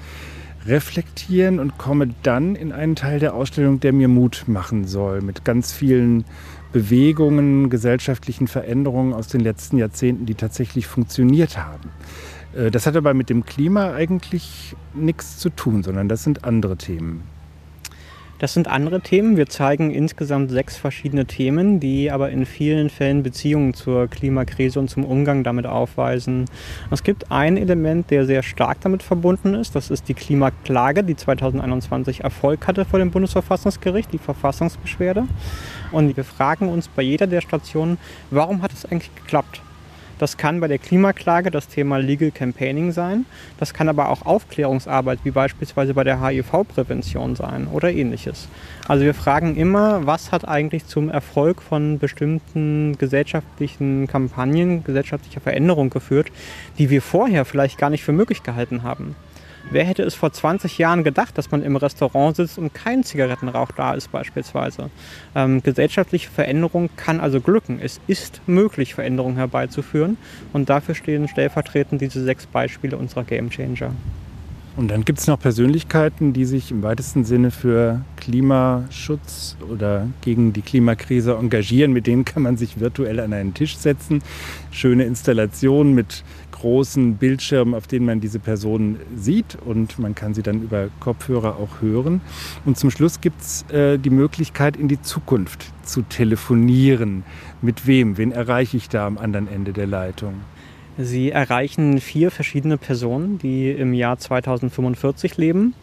reflektieren 0.65 1.59
und 1.59 1.77
komme 1.77 2.09
dann 2.21 2.57
in 2.57 2.73
einen 2.73 2.97
Teil 2.97 3.21
der 3.21 3.33
Ausstellung, 3.33 3.79
der 3.79 3.93
mir 3.93 4.09
Mut 4.09 4.43
machen 4.47 4.85
soll, 4.85 5.21
mit 5.21 5.45
ganz 5.45 5.71
vielen 5.71 6.25
Bewegungen, 6.73 7.69
gesellschaftlichen 7.69 8.49
Veränderungen 8.49 9.13
aus 9.13 9.29
den 9.29 9.39
letzten 9.39 9.77
Jahrzehnten, 9.77 10.25
die 10.25 10.35
tatsächlich 10.35 10.87
funktioniert 10.87 11.57
haben. 11.57 11.89
Äh, 12.53 12.69
das 12.69 12.87
hat 12.87 12.97
aber 12.97 13.13
mit 13.13 13.29
dem 13.29 13.45
Klima 13.45 13.93
eigentlich 13.93 14.75
nichts 14.93 15.37
zu 15.37 15.49
tun, 15.51 15.83
sondern 15.83 16.09
das 16.09 16.23
sind 16.23 16.43
andere 16.43 16.75
Themen. 16.75 17.23
Das 18.41 18.55
sind 18.55 18.67
andere 18.67 19.01
Themen. 19.01 19.37
Wir 19.37 19.45
zeigen 19.45 19.91
insgesamt 19.91 20.49
sechs 20.49 20.75
verschiedene 20.75 21.27
Themen, 21.27 21.79
die 21.79 22.09
aber 22.09 22.31
in 22.31 22.47
vielen 22.47 22.89
Fällen 22.89 23.21
Beziehungen 23.21 23.75
zur 23.75 24.07
Klimakrise 24.07 24.79
und 24.79 24.89
zum 24.89 25.05
Umgang 25.05 25.43
damit 25.43 25.67
aufweisen. 25.67 26.45
Es 26.89 27.03
gibt 27.03 27.31
ein 27.31 27.55
Element, 27.55 28.09
der 28.09 28.25
sehr 28.25 28.41
stark 28.41 28.81
damit 28.81 29.03
verbunden 29.03 29.53
ist. 29.53 29.75
Das 29.75 29.91
ist 29.91 30.09
die 30.09 30.15
Klimaklage, 30.15 31.03
die 31.03 31.15
2021 31.15 32.21
Erfolg 32.21 32.65
hatte 32.65 32.83
vor 32.83 32.97
dem 32.97 33.11
Bundesverfassungsgericht, 33.11 34.11
die 34.11 34.17
Verfassungsbeschwerde. 34.17 35.27
Und 35.91 36.17
wir 36.17 36.23
fragen 36.23 36.67
uns 36.67 36.87
bei 36.87 37.03
jeder 37.03 37.27
der 37.27 37.41
Stationen, 37.41 37.99
warum 38.31 38.63
hat 38.63 38.73
es 38.73 38.85
eigentlich 38.85 39.13
geklappt? 39.13 39.61
Das 40.21 40.37
kann 40.37 40.59
bei 40.59 40.67
der 40.67 40.77
Klimaklage 40.77 41.49
das 41.49 41.67
Thema 41.67 41.97
Legal 41.97 42.29
Campaigning 42.29 42.91
sein. 42.91 43.25
Das 43.57 43.73
kann 43.73 43.89
aber 43.89 44.09
auch 44.09 44.21
Aufklärungsarbeit, 44.21 45.17
wie 45.23 45.31
beispielsweise 45.31 45.95
bei 45.95 46.03
der 46.03 46.23
HIV-Prävention 46.23 47.35
sein 47.35 47.65
oder 47.65 47.91
ähnliches. 47.91 48.47
Also 48.87 49.03
wir 49.03 49.15
fragen 49.15 49.55
immer, 49.55 50.05
was 50.05 50.31
hat 50.31 50.47
eigentlich 50.47 50.85
zum 50.85 51.09
Erfolg 51.09 51.59
von 51.63 51.97
bestimmten 51.97 52.99
gesellschaftlichen 52.99 54.05
Kampagnen, 54.05 54.83
gesellschaftlicher 54.83 55.41
Veränderung 55.41 55.89
geführt, 55.89 56.27
die 56.77 56.91
wir 56.91 57.01
vorher 57.01 57.43
vielleicht 57.43 57.79
gar 57.79 57.89
nicht 57.89 58.03
für 58.03 58.13
möglich 58.13 58.43
gehalten 58.43 58.83
haben. 58.83 59.15
Wer 59.69 59.85
hätte 59.85 60.03
es 60.03 60.15
vor 60.15 60.31
20 60.33 60.77
Jahren 60.77 61.03
gedacht, 61.03 61.37
dass 61.37 61.51
man 61.51 61.63
im 61.63 61.75
Restaurant 61.75 62.35
sitzt 62.35 62.57
und 62.57 62.73
kein 62.73 63.03
Zigarettenrauch 63.03 63.71
da 63.71 63.93
ist 63.93 64.11
beispielsweise? 64.11 64.89
Ähm, 65.35 65.61
gesellschaftliche 65.63 66.29
Veränderung 66.29 66.89
kann 66.95 67.19
also 67.19 67.39
glücken. 67.39 67.79
Es 67.81 68.01
ist 68.07 68.41
möglich, 68.47 68.95
Veränderungen 68.95 69.37
herbeizuführen 69.37 70.17
und 70.53 70.69
dafür 70.69 70.95
stehen 70.95 71.27
stellvertretend 71.27 72.01
diese 72.01 72.23
sechs 72.23 72.45
Beispiele 72.45 72.97
unserer 72.97 73.23
Game 73.23 73.49
Changer. 73.49 73.91
Und 74.77 74.87
dann 74.89 75.03
gibt 75.03 75.19
es 75.19 75.27
noch 75.27 75.39
Persönlichkeiten, 75.39 76.31
die 76.31 76.45
sich 76.45 76.71
im 76.71 76.81
weitesten 76.81 77.25
Sinne 77.25 77.51
für 77.51 78.01
Klimaschutz 78.15 79.57
oder 79.69 80.07
gegen 80.21 80.53
die 80.53 80.61
Klimakrise 80.61 81.35
engagieren. 81.35 81.91
Mit 81.91 82.07
denen 82.07 82.23
kann 82.23 82.43
man 82.43 82.55
sich 82.55 82.79
virtuell 82.79 83.19
an 83.19 83.33
einen 83.33 83.53
Tisch 83.53 83.75
setzen. 83.75 84.23
Schöne 84.71 85.03
Installation 85.03 85.93
mit 85.93 86.23
großen 86.61 87.15
Bildschirmen, 87.15 87.73
auf 87.73 87.87
denen 87.87 88.05
man 88.05 88.19
diese 88.19 88.37
Personen 88.37 88.99
sieht 89.15 89.57
und 89.65 89.97
man 89.97 90.13
kann 90.13 90.35
sie 90.35 90.43
dann 90.43 90.61
über 90.61 90.89
Kopfhörer 90.99 91.55
auch 91.55 91.81
hören. 91.81 92.21
Und 92.65 92.77
zum 92.77 92.91
Schluss 92.91 93.19
gibt 93.19 93.41
es 93.41 93.65
äh, 93.71 93.97
die 93.97 94.11
Möglichkeit, 94.11 94.77
in 94.77 94.87
die 94.87 95.01
Zukunft 95.01 95.65
zu 95.83 96.03
telefonieren. 96.03 97.23
Mit 97.63 97.87
wem? 97.87 98.17
Wen 98.17 98.31
erreiche 98.31 98.77
ich 98.77 98.89
da 98.89 99.07
am 99.07 99.17
anderen 99.17 99.47
Ende 99.47 99.73
der 99.73 99.87
Leitung? 99.87 100.35
Sie 100.99 101.31
erreichen 101.31 101.99
vier 101.99 102.29
verschiedene 102.29 102.77
Personen, 102.77 103.39
die 103.39 103.71
im 103.71 103.93
Jahr 103.93 104.19
2045 104.19 105.37
leben. 105.37 105.73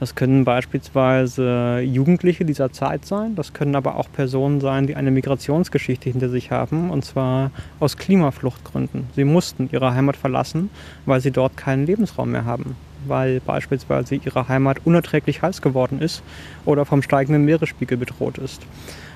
Das 0.00 0.14
können 0.14 0.44
beispielsweise 0.44 1.80
Jugendliche 1.80 2.44
dieser 2.44 2.72
Zeit 2.72 3.04
sein, 3.04 3.34
das 3.34 3.52
können 3.52 3.74
aber 3.74 3.96
auch 3.96 4.10
Personen 4.12 4.60
sein, 4.60 4.86
die 4.86 4.94
eine 4.94 5.10
Migrationsgeschichte 5.10 6.08
hinter 6.08 6.28
sich 6.28 6.52
haben, 6.52 6.90
und 6.90 7.04
zwar 7.04 7.50
aus 7.80 7.96
Klimafluchtgründen. 7.96 9.08
Sie 9.16 9.24
mussten 9.24 9.68
ihre 9.72 9.94
Heimat 9.94 10.16
verlassen, 10.16 10.70
weil 11.04 11.20
sie 11.20 11.32
dort 11.32 11.56
keinen 11.56 11.84
Lebensraum 11.84 12.30
mehr 12.30 12.44
haben. 12.44 12.76
weil 13.06 13.40
beispielsweise 13.40 14.16
ihre 14.16 14.48
Heimat 14.48 14.78
unerträglich 14.84 15.40
heiß 15.40 15.62
geworden 15.62 16.00
ist 16.00 16.22
oder 16.64 16.84
vom 16.84 17.02
steigenden 17.02 17.44
Meeresspiegel 17.44 17.96
bedroht 17.96 18.38
ist. 18.38 18.62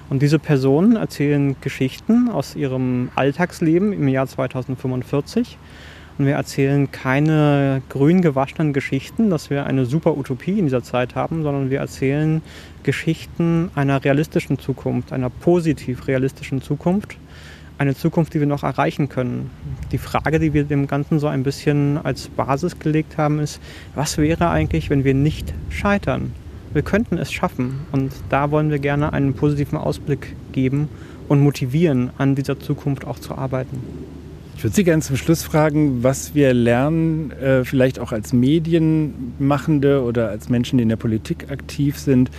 Und 0.09 0.23
diese 0.23 0.39
Personen 0.39 0.97
erzählen 0.97 1.57
Geschichten 1.61 2.29
aus 2.31 2.55
ihrem 2.55 3.11
Alltagsleben 3.15 3.93
im 3.93 4.09
Jahr 4.09 4.27
2045 4.27 5.59
und 6.23 6.29
wir 6.29 6.37
erzählen 6.37 6.89
keine 6.93 7.83
grün 7.89 8.23
gewaschenen 8.23 8.73
Geschichten, 8.73 9.29
dass 9.29 9.51
wir 9.51 9.67
eine 9.67 9.87
super 9.87 10.17
Utopie 10.17 10.57
in 10.57 10.67
dieser 10.67 10.85
Zeit 10.85 11.17
haben, 11.17 11.43
sondern 11.43 11.69
wir 11.69 11.81
erzählen 11.81 12.43
Geschichten 12.85 13.73
einer 13.75 14.05
realistischen 14.05 14.57
Zukunft, 14.57 15.13
einer 15.13 15.31
positiv 15.31 16.07
realistischen 16.07 16.63
Zukunft. 16.63 17.17
Eine 17.77 17.97
Zukunft, 17.97 18.35
die 18.35 18.39
wir 18.39 18.47
noch 18.47 18.63
erreichen 18.63 19.09
können. 19.09 19.51
Die 19.91 19.99
Frage, 19.99 20.39
die 20.39 20.55
wir 20.55 20.63
dem 20.63 20.87
Ganzen 20.87 21.19
so 21.19 21.27
ein 21.27 21.43
bisschen 21.43 21.99
als 21.99 22.29
Basis 22.29 22.79
gelegt 22.79 23.19
haben, 23.19 23.41
ist, 23.41 23.61
was 23.97 24.17
wäre 24.17 24.49
eigentlich, 24.49 24.91
wenn 24.91 25.03
wir 25.03 25.15
nicht 25.15 25.53
scheitern? 25.71 26.33
Wir 26.73 26.83
könnten 26.83 27.19
es 27.19 27.33
schaffen 27.33 27.81
und 27.91 28.13
da 28.29 28.53
wollen 28.53 28.71
wir 28.71 28.79
gerne 28.79 29.13
einen 29.13 29.35
positiven 29.35 29.77
Ausblick 29.77 30.37
geben 30.53 30.89
und 31.27 31.41
motivieren, 31.41 32.11
an 32.17 32.37
dieser 32.37 32.61
Zukunft 32.61 33.05
auch 33.09 33.19
zu 33.19 33.35
arbeiten. 33.35 34.22
Ich 34.63 34.65
würde 34.65 34.77
Sie 34.77 34.85
gerne 34.85 35.03
zum 35.03 35.17
Schluss 35.17 35.43
fragen, 35.43 36.05
was 36.05 36.37
wir 36.37 36.55
lernen, 36.55 37.33
äh, 37.33 37.65
vielleicht 37.65 37.99
auch 37.99 38.13
als 38.13 38.33
Medienmachende 38.33 40.05
oder 40.05 40.29
als 40.29 40.51
Menschen, 40.51 40.79
die 40.79 40.85
in 40.85 40.89
der 40.89 40.95
Politik 40.95 41.51
aktiv 41.51 41.99
sind, 41.99 42.31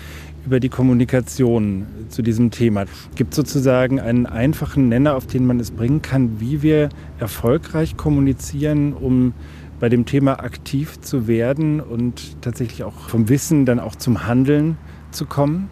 über 0.46 0.62
die 0.62 0.70
Kommunikation 0.70 1.86
zu 2.08 2.22
diesem 2.22 2.50
Thema. 2.50 2.86
Gibt 3.18 3.34
es 3.34 3.36
sozusagen 3.36 4.00
einen 4.00 4.26
einfachen 4.26 4.88
Nenner, 4.88 5.18
auf 5.18 5.28
den 5.28 5.46
man 5.46 5.60
es 5.60 5.72
bringen 5.72 6.02
kann, 6.02 6.40
wie 6.40 6.62
wir 6.62 6.88
erfolgreich 7.20 7.98
kommunizieren, 7.98 8.94
um 8.94 9.34
bei 9.82 9.90
dem 9.90 10.06
Thema 10.06 10.40
aktiv 10.40 11.02
zu 11.02 11.28
werden 11.28 11.82
und 11.82 12.42
tatsächlich 12.42 12.86
auch 12.86 13.10
vom 13.10 13.28
Wissen 13.28 13.66
dann 13.66 13.82
auch 13.82 13.98
zum 13.98 14.26
Handeln 14.26 14.78
zu 15.12 15.26
kommen? 15.26 15.70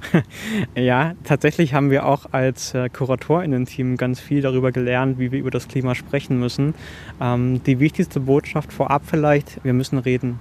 ja, 0.74 1.14
tatsächlich 1.24 1.74
haben 1.74 1.90
wir 1.90 2.06
auch 2.06 2.26
als 2.32 2.74
äh, 2.74 2.88
KuratorInnen-Team 2.88 3.96
ganz 3.96 4.20
viel 4.20 4.42
darüber 4.42 4.72
gelernt, 4.72 5.18
wie 5.18 5.32
wir 5.32 5.40
über 5.40 5.50
das 5.50 5.68
Klima 5.68 5.94
sprechen 5.94 6.38
müssen. 6.38 6.74
Ähm, 7.20 7.62
die 7.64 7.80
wichtigste 7.80 8.20
Botschaft 8.20 8.72
vorab 8.72 9.02
vielleicht, 9.06 9.62
wir 9.64 9.72
müssen 9.72 9.98
reden. 9.98 10.38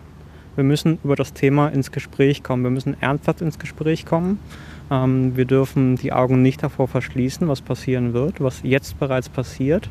Wir 0.55 0.63
müssen 0.63 0.97
über 1.03 1.15
das 1.15 1.33
Thema 1.33 1.67
ins 1.67 1.91
Gespräch 1.91 2.43
kommen. 2.43 2.63
Wir 2.63 2.71
müssen 2.71 2.99
ernsthaft 2.99 3.41
ins 3.41 3.59
Gespräch 3.59 4.05
kommen. 4.05 4.39
Ähm, 4.89 5.35
wir 5.35 5.45
dürfen 5.45 5.97
die 5.97 6.13
Augen 6.13 6.41
nicht 6.41 6.63
davor 6.63 6.87
verschließen, 6.87 7.47
was 7.47 7.61
passieren 7.61 8.13
wird, 8.13 8.41
was 8.41 8.61
jetzt 8.63 8.99
bereits 8.99 9.29
passiert. 9.29 9.89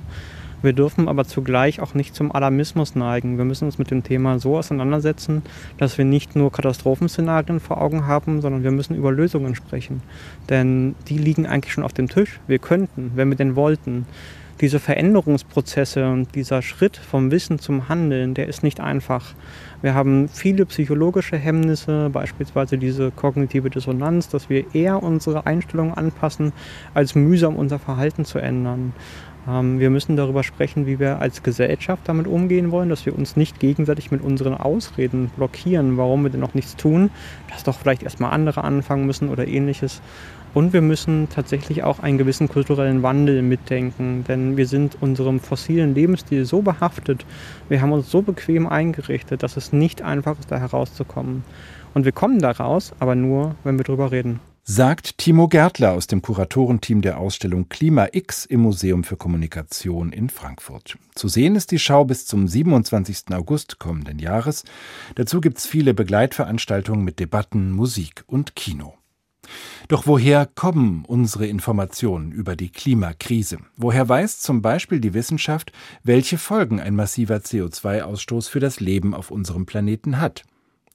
Wir 0.66 0.72
dürfen 0.72 1.06
aber 1.06 1.24
zugleich 1.24 1.78
auch 1.78 1.94
nicht 1.94 2.16
zum 2.16 2.32
Alarmismus 2.32 2.96
neigen. 2.96 3.38
Wir 3.38 3.44
müssen 3.44 3.66
uns 3.66 3.78
mit 3.78 3.92
dem 3.92 4.02
Thema 4.02 4.40
so 4.40 4.58
auseinandersetzen, 4.58 5.42
dass 5.78 5.96
wir 5.96 6.04
nicht 6.04 6.34
nur 6.34 6.50
Katastrophenszenarien 6.50 7.60
vor 7.60 7.80
Augen 7.80 8.08
haben, 8.08 8.40
sondern 8.40 8.64
wir 8.64 8.72
müssen 8.72 8.96
über 8.96 9.12
Lösungen 9.12 9.54
sprechen. 9.54 10.02
Denn 10.48 10.96
die 11.06 11.18
liegen 11.18 11.46
eigentlich 11.46 11.72
schon 11.72 11.84
auf 11.84 11.92
dem 11.92 12.08
Tisch. 12.08 12.40
Wir 12.48 12.58
könnten, 12.58 13.12
wenn 13.14 13.28
wir 13.28 13.36
denn 13.36 13.54
wollten. 13.54 14.06
Diese 14.60 14.80
Veränderungsprozesse 14.80 16.10
und 16.10 16.34
dieser 16.34 16.62
Schritt 16.62 16.96
vom 16.96 17.30
Wissen 17.30 17.60
zum 17.60 17.88
Handeln, 17.88 18.34
der 18.34 18.48
ist 18.48 18.64
nicht 18.64 18.80
einfach. 18.80 19.34
Wir 19.82 19.94
haben 19.94 20.28
viele 20.28 20.66
psychologische 20.66 21.36
Hemmnisse, 21.36 22.10
beispielsweise 22.10 22.78
diese 22.78 23.10
kognitive 23.10 23.70
Dissonanz, 23.70 24.28
dass 24.28 24.48
wir 24.48 24.74
eher 24.74 25.02
unsere 25.02 25.46
Einstellung 25.46 25.94
anpassen, 25.94 26.52
als 26.94 27.14
mühsam 27.14 27.56
unser 27.56 27.78
Verhalten 27.78 28.24
zu 28.24 28.38
ändern. 28.38 28.92
Ähm, 29.48 29.78
wir 29.78 29.90
müssen 29.90 30.16
darüber 30.16 30.42
sprechen, 30.42 30.86
wie 30.86 30.98
wir 30.98 31.20
als 31.20 31.42
Gesellschaft 31.42 32.02
damit 32.06 32.26
umgehen 32.26 32.70
wollen, 32.70 32.88
dass 32.88 33.06
wir 33.06 33.16
uns 33.16 33.36
nicht 33.36 33.60
gegenseitig 33.60 34.10
mit 34.10 34.22
unseren 34.22 34.54
Ausreden 34.54 35.30
blockieren, 35.36 35.96
warum 35.96 36.24
wir 36.24 36.30
denn 36.30 36.40
noch 36.40 36.54
nichts 36.54 36.76
tun, 36.76 37.10
dass 37.50 37.64
doch 37.64 37.78
vielleicht 37.78 38.02
erstmal 38.02 38.32
andere 38.32 38.64
anfangen 38.64 39.06
müssen 39.06 39.28
oder 39.28 39.46
ähnliches. 39.46 40.00
Und 40.56 40.72
wir 40.72 40.80
müssen 40.80 41.28
tatsächlich 41.28 41.82
auch 41.82 41.98
einen 41.98 42.16
gewissen 42.16 42.48
kulturellen 42.48 43.02
Wandel 43.02 43.42
mitdenken, 43.42 44.24
denn 44.26 44.56
wir 44.56 44.66
sind 44.66 44.96
unserem 45.02 45.38
fossilen 45.38 45.94
Lebensstil 45.94 46.46
so 46.46 46.62
behaftet, 46.62 47.26
wir 47.68 47.82
haben 47.82 47.92
uns 47.92 48.10
so 48.10 48.22
bequem 48.22 48.66
eingerichtet, 48.66 49.42
dass 49.42 49.58
es 49.58 49.74
nicht 49.74 50.00
einfach 50.00 50.38
ist, 50.38 50.50
da 50.50 50.58
herauszukommen. 50.58 51.44
Und 51.92 52.06
wir 52.06 52.12
kommen 52.12 52.38
da 52.38 52.52
raus, 52.52 52.94
aber 53.00 53.14
nur, 53.14 53.54
wenn 53.64 53.76
wir 53.76 53.84
drüber 53.84 54.12
reden 54.12 54.40
sagt 54.68 55.18
Timo 55.18 55.46
Gärtler 55.46 55.92
aus 55.92 56.08
dem 56.08 56.22
Kuratorenteam 56.22 57.00
der 57.00 57.18
Ausstellung 57.18 57.68
Klima 57.68 58.08
X 58.10 58.46
im 58.46 58.62
Museum 58.62 59.04
für 59.04 59.16
Kommunikation 59.16 60.10
in 60.10 60.28
Frankfurt. 60.28 60.96
Zu 61.14 61.28
sehen 61.28 61.54
ist 61.54 61.70
die 61.70 61.78
Schau 61.78 62.04
bis 62.04 62.26
zum 62.26 62.48
27. 62.48 63.26
August 63.32 63.78
kommenden 63.78 64.18
Jahres. 64.18 64.64
Dazu 65.14 65.40
gibt 65.40 65.58
es 65.58 65.66
viele 65.66 65.94
Begleitveranstaltungen 65.94 67.04
mit 67.04 67.20
Debatten, 67.20 67.70
Musik 67.70 68.24
und 68.26 68.56
Kino. 68.56 68.95
Doch 69.88 70.06
woher 70.06 70.46
kommen 70.46 71.04
unsere 71.06 71.46
Informationen 71.46 72.32
über 72.32 72.56
die 72.56 72.70
Klimakrise? 72.70 73.58
Woher 73.76 74.08
weiß 74.08 74.40
zum 74.40 74.62
Beispiel 74.62 75.00
die 75.00 75.14
Wissenschaft, 75.14 75.72
welche 76.02 76.38
Folgen 76.38 76.80
ein 76.80 76.94
massiver 76.94 77.36
CO2-Ausstoß 77.36 78.48
für 78.48 78.60
das 78.60 78.80
Leben 78.80 79.14
auf 79.14 79.30
unserem 79.30 79.66
Planeten 79.66 80.20
hat? 80.20 80.44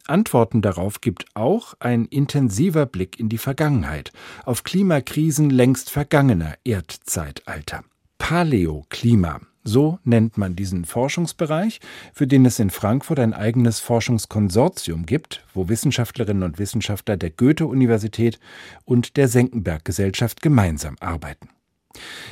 Antworten 0.08 0.62
darauf 0.62 1.02
gibt 1.02 1.26
auch 1.36 1.74
ein 1.80 2.06
intensiver 2.06 2.86
Blick 2.86 3.20
in 3.20 3.30
die 3.30 3.38
Vergangenheit, 3.38 4.12
auf 4.46 4.64
Klimakrisen 4.64 5.50
längst 5.50 5.90
vergangener 5.90 6.56
Erdzeitalter. 6.64 7.84
Paläoklima, 8.18 9.42
so 9.64 10.00
nennt 10.04 10.38
man 10.38 10.56
diesen 10.56 10.86
Forschungsbereich, 10.86 11.80
für 12.14 12.28
den 12.28 12.46
es 12.46 12.60
in 12.60 12.70
Frankfurt 12.70 13.20
ein 13.20 13.34
eigenes 13.34 13.80
Forschungskonsortium 13.80 15.06
gibt, 15.06 15.44
wo 15.54 15.70
Wissenschaftlerinnen 15.70 16.44
und 16.44 16.60
Wissenschaftler 16.60 17.18
der 17.18 17.30
Goethe-Universität 17.30 18.40
und 18.86 19.18
der 19.18 19.28
Senckenberg-Gesellschaft 19.28 20.42
gemeinsam 20.42 20.96
arbeiten. 21.00 21.50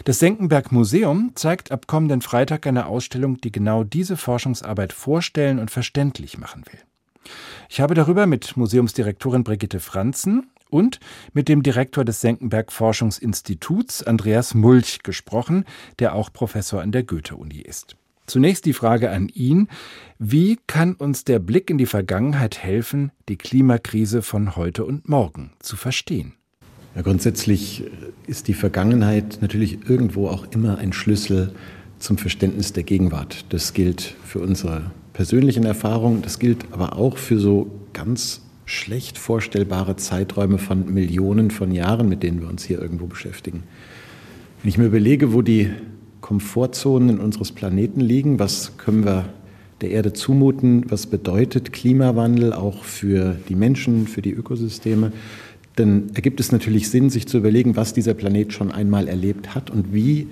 Das 0.06 0.20
Senckenberg 0.20 0.72
Museum 0.72 1.32
zeigt 1.36 1.72
ab 1.72 1.88
kommenden 1.88 2.22
Freitag 2.22 2.66
eine 2.66 2.86
Ausstellung, 2.86 3.42
die 3.42 3.52
genau 3.52 3.84
diese 3.84 4.18
Forschungsarbeit 4.18 4.94
vorstellen 4.94 5.60
und 5.60 5.70
verständlich 5.70 6.38
machen 6.38 6.64
will. 6.72 6.80
Ich 7.70 7.82
habe 7.82 7.94
darüber 7.94 8.26
mit 8.26 8.58
Museumsdirektorin 8.58 9.44
Brigitte 9.44 9.80
Franzen 9.80 10.50
und 10.70 11.00
mit 11.34 11.48
dem 11.48 11.64
Direktor 11.64 12.06
des 12.06 12.22
Senckenberg 12.22 12.72
Forschungsinstituts 12.72 14.04
Andreas 14.04 14.54
Mulch 14.54 15.04
gesprochen, 15.04 15.66
der 16.00 16.16
auch 16.16 16.32
Professor 16.32 16.82
an 16.82 16.92
der 16.92 17.04
Goethe-Uni 17.04 17.60
ist. 17.60 17.96
Zunächst 18.30 18.66
die 18.66 18.74
Frage 18.74 19.10
an 19.10 19.28
ihn, 19.30 19.70
wie 20.20 20.60
kann 20.68 20.94
uns 20.94 21.24
der 21.24 21.40
Blick 21.40 21.72
in 21.72 21.80
die 21.80 21.88
Vergangenheit 21.88 22.60
helfen, 22.60 23.12
die 23.28 23.38
Klimakrise 23.38 24.22
von 24.22 24.56
heute 24.56 24.86
und 24.86 25.10
morgen 25.10 25.54
zu 25.60 25.76
verstehen? 25.76 26.34
Ja, 26.96 27.02
grundsätzlich 27.02 27.84
ist 28.28 28.48
die 28.48 28.54
Vergangenheit 28.54 29.40
natürlich 29.42 29.90
irgendwo 29.90 30.28
auch 30.28 30.46
immer 30.52 30.78
ein 30.78 30.94
Schlüssel 30.94 31.54
zum 31.98 32.18
Verständnis 32.18 32.72
der 32.72 32.84
Gegenwart. 32.84 33.46
Das 33.50 33.74
gilt 33.74 34.16
für 34.24 34.40
unsere 34.40 34.92
persönlichen 35.14 35.66
Erfahrungen. 35.66 36.22
Das 36.22 36.40
gilt 36.40 36.72
aber 36.72 36.98
auch 36.98 37.18
für 37.18 37.40
so 37.40 37.72
ganz 37.94 38.42
schlecht 38.70 39.18
vorstellbare 39.18 39.96
Zeiträume 39.96 40.60
von 40.60 40.94
Millionen 40.94 41.50
von 41.50 41.72
Jahren, 41.72 42.08
mit 42.08 42.22
denen 42.22 42.40
wir 42.40 42.48
uns 42.48 42.64
hier 42.64 42.80
irgendwo 42.80 43.08
beschäftigen. 43.08 43.64
Wenn 44.62 44.70
ich 44.70 44.78
mir 44.78 44.86
überlege, 44.86 45.34
wo 45.34 45.42
die 45.42 45.72
Komfortzonen 46.22 47.20
unseres 47.20 47.52
Planeten 47.52 48.00
liegen, 48.00 48.38
was 48.38 48.78
können 48.78 49.06
wir 49.06 49.26
der 49.82 49.90
Erde 49.90 50.14
zumuten, 50.14 50.86
was 50.88 51.08
bedeutet 51.08 51.74
Klimawandel 51.74 52.54
auch 52.54 52.84
für 52.84 53.38
die 53.50 53.56
Menschen, 53.56 54.08
für 54.08 54.22
die 54.22 54.34
Ökosysteme, 54.34 55.14
dann 55.76 56.12
ergibt 56.14 56.40
es 56.40 56.52
natürlich 56.52 56.90
Sinn, 56.90 57.10
sich 57.10 57.28
zu 57.28 57.40
überlegen, 57.40 57.76
was 57.76 57.96
dieser 57.96 58.14
Planet 58.14 58.54
schon 58.54 58.72
einmal 58.72 59.08
erlebt 59.08 59.56
hat 59.56 59.72
und 59.72 59.96
wie 59.96 60.28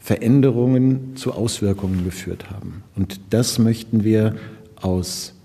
Veränderungen 0.00 1.14
zu 1.14 1.32
Auswirkungen 1.32 2.02
geführt 2.04 2.50
haben. 2.50 2.82
Und 2.96 3.20
das 3.30 3.60
möchten 3.60 4.02
wir 4.02 4.34
aus 4.74 5.35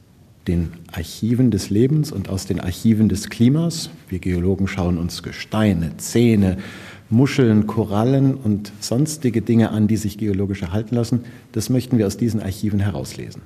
den 0.47 0.73
Archiven 0.91 1.51
des 1.51 1.69
Lebens 1.69 2.11
und 2.11 2.29
aus 2.29 2.45
den 2.45 2.59
Archiven 2.59 3.09
des 3.09 3.29
Klimas. 3.29 3.89
Wir 4.09 4.19
Geologen 4.19 4.67
schauen 4.67 4.97
uns 4.97 5.23
Gesteine, 5.23 5.97
Zähne, 5.97 6.57
Muscheln, 7.09 7.67
Korallen 7.67 8.35
und 8.35 8.71
sonstige 8.79 9.41
Dinge 9.41 9.71
an, 9.71 9.87
die 9.87 9.97
sich 9.97 10.17
geologisch 10.17 10.61
erhalten 10.61 10.95
lassen. 10.95 11.25
Das 11.51 11.69
möchten 11.69 11.97
wir 11.97 12.07
aus 12.07 12.17
diesen 12.17 12.41
Archiven 12.41 12.79
herauslesen. 12.79 13.41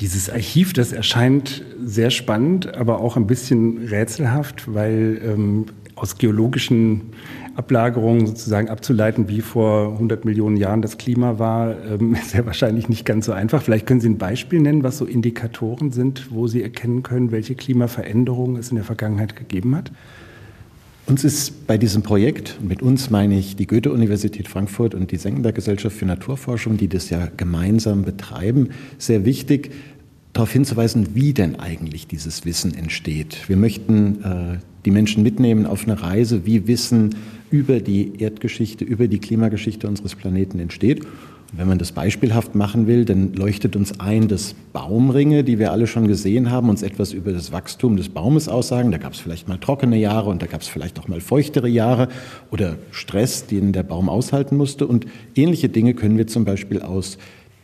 Dieses 0.00 0.30
Archiv, 0.30 0.72
das 0.72 0.92
erscheint 0.92 1.62
sehr 1.84 2.10
spannend, 2.10 2.74
aber 2.74 3.00
auch 3.00 3.16
ein 3.16 3.26
bisschen 3.26 3.86
rätselhaft, 3.86 4.72
weil 4.72 5.20
ähm, 5.22 5.66
aus 5.94 6.16
geologischen 6.16 7.12
Ablagerungen 7.54 8.26
sozusagen 8.26 8.68
abzuleiten, 8.68 9.28
wie 9.28 9.40
vor 9.40 9.92
100 9.92 10.24
Millionen 10.24 10.56
Jahren 10.56 10.82
das 10.82 10.98
Klima 10.98 11.38
war, 11.38 11.74
ähm, 11.84 12.14
ist 12.20 12.34
ja 12.34 12.46
wahrscheinlich 12.46 12.88
nicht 12.88 13.04
ganz 13.04 13.26
so 13.26 13.32
einfach. 13.32 13.62
Vielleicht 13.62 13.86
können 13.86 14.00
Sie 14.00 14.08
ein 14.08 14.18
Beispiel 14.18 14.60
nennen, 14.60 14.82
was 14.82 14.98
so 14.98 15.04
Indikatoren 15.04 15.92
sind, 15.92 16.30
wo 16.30 16.46
Sie 16.46 16.62
erkennen 16.62 17.02
können, 17.02 17.32
welche 17.32 17.54
Klimaveränderungen 17.54 18.56
es 18.56 18.70
in 18.70 18.76
der 18.76 18.84
Vergangenheit 18.84 19.36
gegeben 19.36 19.76
hat. 19.76 19.90
Uns 21.06 21.24
ist 21.24 21.66
bei 21.66 21.76
diesem 21.76 22.02
Projekt, 22.02 22.60
mit 22.62 22.82
uns 22.82 23.10
meine 23.10 23.36
ich 23.36 23.56
die 23.56 23.66
Goethe-Universität 23.66 24.46
Frankfurt 24.46 24.94
und 24.94 25.10
die 25.10 25.16
Senckenberg-Gesellschaft 25.16 25.96
für 25.96 26.06
Naturforschung, 26.06 26.76
die 26.76 26.86
das 26.86 27.10
ja 27.10 27.28
gemeinsam 27.36 28.02
betreiben, 28.02 28.68
sehr 28.96 29.24
wichtig, 29.24 29.72
darauf 30.32 30.52
hinzuweisen, 30.52 31.08
wie 31.14 31.34
denn 31.34 31.58
eigentlich 31.58 32.06
dieses 32.06 32.44
Wissen 32.44 32.74
entsteht. 32.74 33.48
Wir 33.48 33.56
möchten 33.56 34.22
äh, 34.22 34.58
die 34.84 34.90
Menschen 34.90 35.22
mitnehmen 35.22 35.66
auf 35.66 35.84
eine 35.84 36.00
Reise, 36.02 36.46
wie 36.46 36.66
Wissen 36.66 37.14
über 37.50 37.80
die 37.80 38.20
Erdgeschichte, 38.20 38.84
über 38.84 39.08
die 39.08 39.18
Klimageschichte 39.18 39.88
unseres 39.88 40.14
Planeten 40.14 40.58
entsteht. 40.58 41.04
Und 41.04 41.58
wenn 41.58 41.66
man 41.66 41.78
das 41.78 41.90
beispielhaft 41.90 42.54
machen 42.54 42.86
will, 42.86 43.04
dann 43.04 43.32
leuchtet 43.34 43.74
uns 43.74 43.98
ein, 43.98 44.28
dass 44.28 44.54
Baumringe, 44.72 45.42
die 45.42 45.58
wir 45.58 45.72
alle 45.72 45.88
schon 45.88 46.06
gesehen 46.06 46.50
haben, 46.50 46.68
uns 46.68 46.82
etwas 46.82 47.12
über 47.12 47.32
das 47.32 47.50
Wachstum 47.50 47.96
des 47.96 48.08
Baumes 48.08 48.48
aussagen. 48.48 48.92
Da 48.92 48.98
gab 48.98 49.14
es 49.14 49.18
vielleicht 49.18 49.48
mal 49.48 49.58
trockene 49.58 49.98
Jahre 49.98 50.30
und 50.30 50.42
da 50.42 50.46
gab 50.46 50.60
es 50.60 50.68
vielleicht 50.68 51.00
auch 51.00 51.08
mal 51.08 51.20
feuchtere 51.20 51.68
Jahre 51.68 52.08
oder 52.52 52.76
Stress, 52.92 53.46
den 53.46 53.72
der 53.72 53.82
Baum 53.82 54.08
aushalten 54.08 54.56
musste. 54.56 54.86
Und 54.86 55.06
ähnliche 55.34 55.68
Dinge 55.68 55.94
können 55.94 56.18
wir 56.18 56.28
zum 56.28 56.44
Beispiel 56.44 56.82
aus 56.82 57.18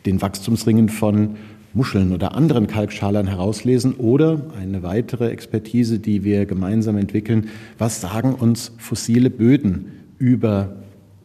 den 0.05 0.21
Wachstumsringen 0.21 0.89
von 0.89 1.37
Muscheln 1.77 2.11
oder 2.11 2.35
anderen 2.35 2.67
Kalkschalern 2.67 3.27
herauslesen 3.27 3.93
oder 3.93 4.41
eine 4.59 4.83
weitere 4.83 5.29
Expertise, 5.29 5.99
die 5.99 6.25
wir 6.25 6.45
gemeinsam 6.45 6.97
entwickeln, 6.97 7.49
was 7.77 8.01
sagen 8.01 8.33
uns 8.33 8.73
fossile 8.77 9.29
Böden 9.29 9.85
über 10.17 10.75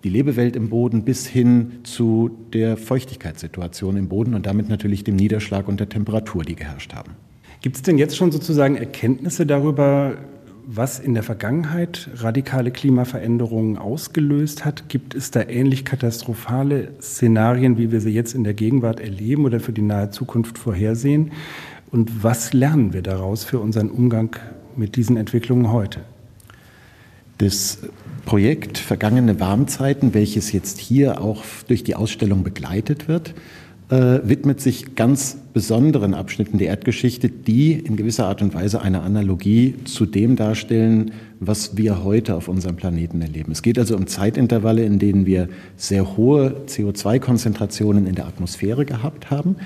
die 0.04 0.10
Lebewelt 0.10 0.54
im 0.54 0.68
Boden 0.68 1.04
bis 1.04 1.26
hin 1.26 1.80
zu 1.84 2.30
der 2.52 2.76
Feuchtigkeitssituation 2.76 3.96
im 3.96 4.08
Boden 4.08 4.34
und 4.34 4.46
damit 4.46 4.68
natürlich 4.68 5.04
dem 5.04 5.16
Niederschlag 5.16 5.68
und 5.68 5.80
der 5.80 5.88
Temperatur, 5.88 6.44
die 6.44 6.56
geherrscht 6.56 6.94
haben. 6.94 7.12
Gibt 7.62 7.76
es 7.76 7.82
denn 7.82 7.98
jetzt 7.98 8.16
schon 8.16 8.32
sozusagen 8.32 8.76
Erkenntnisse 8.76 9.46
darüber, 9.46 10.16
was 10.66 10.98
in 10.98 11.14
der 11.14 11.22
Vergangenheit 11.22 12.10
radikale 12.16 12.70
Klimaveränderungen 12.70 13.78
ausgelöst 13.78 14.64
hat? 14.64 14.88
Gibt 14.88 15.14
es 15.14 15.30
da 15.30 15.42
ähnlich 15.42 15.84
katastrophale 15.84 16.92
Szenarien, 17.00 17.78
wie 17.78 17.90
wir 17.90 18.00
sie 18.00 18.10
jetzt 18.10 18.34
in 18.34 18.44
der 18.44 18.54
Gegenwart 18.54 19.00
erleben 19.00 19.44
oder 19.44 19.60
für 19.60 19.72
die 19.72 19.82
nahe 19.82 20.10
Zukunft 20.10 20.58
vorhersehen? 20.58 21.32
Und 21.90 22.22
was 22.22 22.52
lernen 22.52 22.92
wir 22.92 23.02
daraus 23.02 23.44
für 23.44 23.58
unseren 23.58 23.90
Umgang 23.90 24.36
mit 24.76 24.96
diesen 24.96 25.16
Entwicklungen 25.16 25.72
heute? 25.72 26.00
Das 27.38 27.78
Projekt 28.24 28.78
Vergangene 28.78 29.40
Warmzeiten, 29.40 30.14
welches 30.14 30.52
jetzt 30.52 30.78
hier 30.78 31.20
auch 31.20 31.42
durch 31.66 31.82
die 31.82 31.96
Ausstellung 31.96 32.44
begleitet 32.44 33.08
wird, 33.08 33.34
äh, 33.92 34.26
widmet 34.26 34.58
sich 34.58 34.94
ganz 34.94 35.36
besonderen 35.52 36.14
Abschnitten 36.14 36.56
der 36.56 36.68
Erdgeschichte, 36.68 37.28
die 37.28 37.72
in 37.72 37.96
gewisser 37.96 38.26
Art 38.26 38.40
und 38.40 38.54
Weise 38.54 38.80
eine 38.80 39.02
Analogie 39.02 39.74
zu 39.84 40.06
dem 40.06 40.34
darstellen, 40.34 41.10
was 41.40 41.76
wir 41.76 42.02
heute 42.02 42.34
auf 42.34 42.48
unserem 42.48 42.76
Planeten 42.76 43.20
erleben. 43.20 43.52
Es 43.52 43.60
geht 43.60 43.78
also 43.78 43.94
um 43.94 44.06
Zeitintervalle, 44.06 44.82
in 44.82 44.98
denen 44.98 45.26
wir 45.26 45.50
sehr 45.76 46.16
hohe 46.16 46.62
CO2-Konzentrationen 46.68 48.06
in 48.06 48.14
der 48.14 48.26
Atmosphäre 48.26 48.86
gehabt 48.86 49.30
haben, 49.30 49.56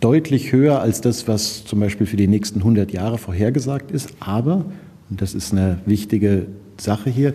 deutlich 0.00 0.52
höher 0.52 0.80
als 0.80 1.02
das, 1.02 1.28
was 1.28 1.66
zum 1.66 1.80
Beispiel 1.80 2.06
für 2.06 2.16
die 2.16 2.26
nächsten 2.26 2.60
100 2.60 2.90
Jahre 2.90 3.18
vorhergesagt 3.18 3.90
ist. 3.90 4.14
Aber, 4.18 4.64
und 5.10 5.20
das 5.20 5.34
ist 5.34 5.52
eine 5.52 5.80
wichtige 5.84 6.46
Sache 6.78 7.10
hier, 7.10 7.34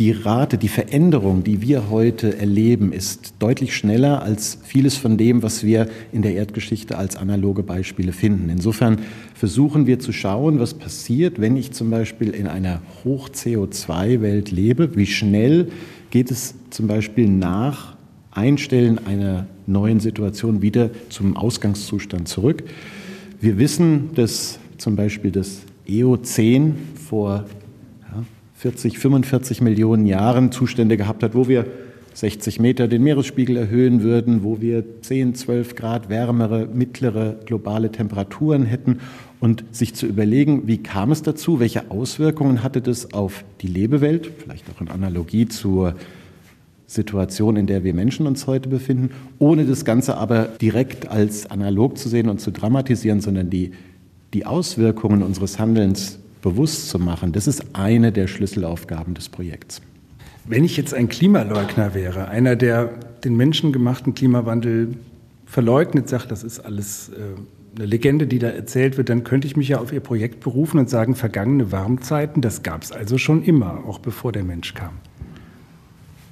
die 0.00 0.12
Rate, 0.12 0.56
die 0.56 0.68
Veränderung, 0.68 1.44
die 1.44 1.60
wir 1.60 1.90
heute 1.90 2.38
erleben, 2.38 2.90
ist 2.90 3.34
deutlich 3.38 3.76
schneller 3.76 4.22
als 4.22 4.56
vieles 4.64 4.96
von 4.96 5.18
dem, 5.18 5.42
was 5.42 5.62
wir 5.62 5.90
in 6.10 6.22
der 6.22 6.32
Erdgeschichte 6.32 6.96
als 6.96 7.16
analoge 7.16 7.62
Beispiele 7.62 8.14
finden. 8.14 8.48
Insofern 8.48 9.00
versuchen 9.34 9.86
wir 9.86 9.98
zu 9.98 10.12
schauen, 10.12 10.58
was 10.58 10.72
passiert, 10.72 11.38
wenn 11.38 11.54
ich 11.54 11.72
zum 11.72 11.90
Beispiel 11.90 12.30
in 12.30 12.46
einer 12.46 12.80
Hoch-CO2-Welt 13.04 14.50
lebe. 14.50 14.96
Wie 14.96 15.04
schnell 15.04 15.68
geht 16.08 16.30
es 16.30 16.54
zum 16.70 16.86
Beispiel 16.86 17.28
nach 17.28 17.94
Einstellen 18.30 19.06
einer 19.06 19.48
neuen 19.66 20.00
Situation 20.00 20.62
wieder 20.62 20.88
zum 21.10 21.36
Ausgangszustand 21.36 22.26
zurück? 22.26 22.64
Wir 23.38 23.58
wissen, 23.58 24.14
dass 24.14 24.60
zum 24.78 24.96
Beispiel 24.96 25.30
das 25.30 25.60
EO10 25.86 26.72
vor 26.94 27.44
40, 28.60 28.98
45 28.98 29.62
Millionen 29.62 30.04
Jahren 30.04 30.52
Zustände 30.52 30.98
gehabt 30.98 31.22
hat, 31.22 31.34
wo 31.34 31.48
wir 31.48 31.64
60 32.12 32.60
Meter 32.60 32.88
den 32.88 33.02
Meeresspiegel 33.02 33.56
erhöhen 33.56 34.02
würden, 34.02 34.44
wo 34.44 34.60
wir 34.60 35.00
10, 35.00 35.34
12 35.34 35.76
Grad 35.76 36.10
wärmere, 36.10 36.68
mittlere 36.70 37.36
globale 37.46 37.90
Temperaturen 37.90 38.66
hätten. 38.66 39.00
Und 39.40 39.64
sich 39.70 39.94
zu 39.94 40.04
überlegen, 40.04 40.66
wie 40.66 40.76
kam 40.76 41.10
es 41.10 41.22
dazu, 41.22 41.58
welche 41.58 41.90
Auswirkungen 41.90 42.62
hatte 42.62 42.82
das 42.82 43.14
auf 43.14 43.44
die 43.62 43.66
Lebewelt, 43.66 44.30
vielleicht 44.36 44.66
auch 44.68 44.82
in 44.82 44.88
Analogie 44.88 45.48
zur 45.48 45.94
Situation, 46.86 47.56
in 47.56 47.66
der 47.66 47.82
wir 47.82 47.94
Menschen 47.94 48.26
uns 48.26 48.46
heute 48.46 48.68
befinden, 48.68 49.12
ohne 49.38 49.64
das 49.64 49.86
Ganze 49.86 50.18
aber 50.18 50.50
direkt 50.60 51.08
als 51.08 51.50
analog 51.50 51.96
zu 51.96 52.10
sehen 52.10 52.28
und 52.28 52.42
zu 52.42 52.50
dramatisieren, 52.50 53.22
sondern 53.22 53.48
die, 53.48 53.70
die 54.34 54.44
Auswirkungen 54.44 55.22
unseres 55.22 55.58
Handelns 55.58 56.18
bewusst 56.42 56.88
zu 56.88 56.98
machen, 56.98 57.32
das 57.32 57.46
ist 57.46 57.64
eine 57.74 58.12
der 58.12 58.26
Schlüsselaufgaben 58.26 59.14
des 59.14 59.28
Projekts. 59.28 59.80
Wenn 60.46 60.64
ich 60.64 60.76
jetzt 60.76 60.94
ein 60.94 61.08
Klimaleugner 61.08 61.94
wäre, 61.94 62.28
einer, 62.28 62.56
der 62.56 62.90
den 63.24 63.36
menschengemachten 63.36 64.14
Klimawandel 64.14 64.94
verleugnet, 65.46 66.08
sagt, 66.08 66.30
das 66.30 66.42
ist 66.42 66.60
alles 66.60 67.10
äh, 67.10 67.76
eine 67.76 67.86
Legende, 67.86 68.26
die 68.26 68.38
da 68.38 68.48
erzählt 68.48 68.96
wird, 68.96 69.08
dann 69.08 69.24
könnte 69.24 69.46
ich 69.46 69.56
mich 69.56 69.68
ja 69.68 69.78
auf 69.78 69.92
Ihr 69.92 70.00
Projekt 70.00 70.40
berufen 70.40 70.78
und 70.78 70.88
sagen, 70.88 71.14
vergangene 71.14 71.72
Warmzeiten, 71.72 72.42
das 72.42 72.62
gab 72.62 72.82
es 72.82 72.92
also 72.92 73.18
schon 73.18 73.42
immer, 73.42 73.84
auch 73.86 73.98
bevor 73.98 74.32
der 74.32 74.44
Mensch 74.44 74.74
kam. 74.74 74.94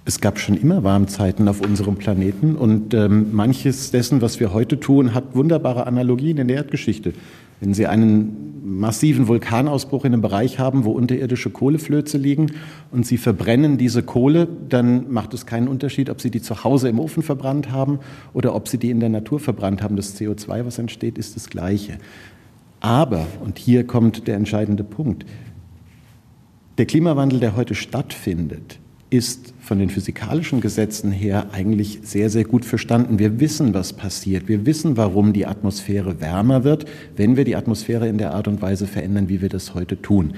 Es 0.05 0.21
gab 0.21 0.39
schon 0.39 0.57
immer 0.57 0.85
Warmzeiten 0.85 1.49
auf 1.49 1.61
unserem 1.61 1.97
Planeten 1.97 2.57
und 2.57 2.95
ähm, 2.95 3.29
manches 3.33 3.91
dessen, 3.91 4.23
was 4.23 4.41
wir 4.41 4.55
heute 4.55 4.81
tun, 4.81 5.13
hat 5.13 5.35
wunderbare 5.35 5.87
Analogien 5.87 6.39
in 6.39 6.49
der 6.49 6.57
Erdgeschichte. 6.57 7.13
Wenn 7.61 7.75
Sie 7.75 7.87
einen 7.87 8.49
massiven 8.63 9.29
Vulkanausbruch 9.29 10.05
in 10.05 10.13
einem 10.13 10.23
Bereich 10.23 10.59
haben, 10.59 10.85
wo 10.85 10.93
unterirdische 10.93 11.51
Kohleflöze 11.51 12.19
liegen 12.19 12.53
und 12.91 13.07
Sie 13.07 13.17
verbrennen 13.17 13.79
diese 13.79 14.03
Kohle, 14.03 14.49
dann 14.69 15.11
macht 15.11 15.35
es 15.35 15.47
keinen 15.47 15.69
Unterschied, 15.69 16.11
ob 16.11 16.21
Sie 16.21 16.31
die 16.31 16.43
zu 16.43 16.65
Hause 16.65 16.89
im 16.89 17.01
Ofen 17.01 17.23
verbrannt 17.23 17.71
haben 17.71 17.99
oder 18.33 18.55
ob 18.55 18.69
Sie 18.69 18.79
die 18.79 18.91
in 18.91 19.01
der 19.01 19.09
Natur 19.09 19.41
verbrannt 19.41 19.83
haben. 19.83 19.97
Das 19.97 20.19
CO2, 20.19 20.67
was 20.67 20.79
entsteht, 20.79 21.19
ist 21.19 21.37
das 21.37 21.51
gleiche. 21.51 21.99
Aber, 22.81 23.27
und 23.45 23.59
hier 23.59 23.87
kommt 23.87 24.29
der 24.29 24.37
entscheidende 24.37 24.85
Punkt, 24.85 25.25
der 26.77 26.87
Klimawandel, 26.87 27.41
der 27.41 27.57
heute 27.57 27.75
stattfindet, 27.75 28.79
ist 29.11 29.55
von 29.61 29.79
den 29.79 29.91
physikalischen 29.91 30.61
Gesetzen 30.61 31.13
her 31.13 31.49
eigentlich 31.53 32.01
sehr, 32.03 32.29
sehr 32.31 32.45
gut 32.45 32.65
verstanden. 32.65 33.19
Wir 33.19 33.41
wissen, 33.41 33.73
was 33.75 33.93
passiert. 33.93 34.49
Wir 34.49 34.67
wissen, 34.67 34.97
warum 34.97 35.33
die 35.33 35.47
Atmosphäre 35.47 36.21
wärmer 36.21 36.65
wird, 36.65 36.85
wenn 37.17 37.37
wir 37.37 37.45
die 37.45 37.57
Atmosphäre 37.57 38.09
in 38.09 38.19
der 38.19 38.35
Art 38.35 38.49
und 38.49 38.61
Weise 38.61 38.87
verändern, 38.87 39.29
wie 39.29 39.41
wir 39.41 39.49
das 39.49 39.75
heute 39.75 40.01
tun. 40.01 40.35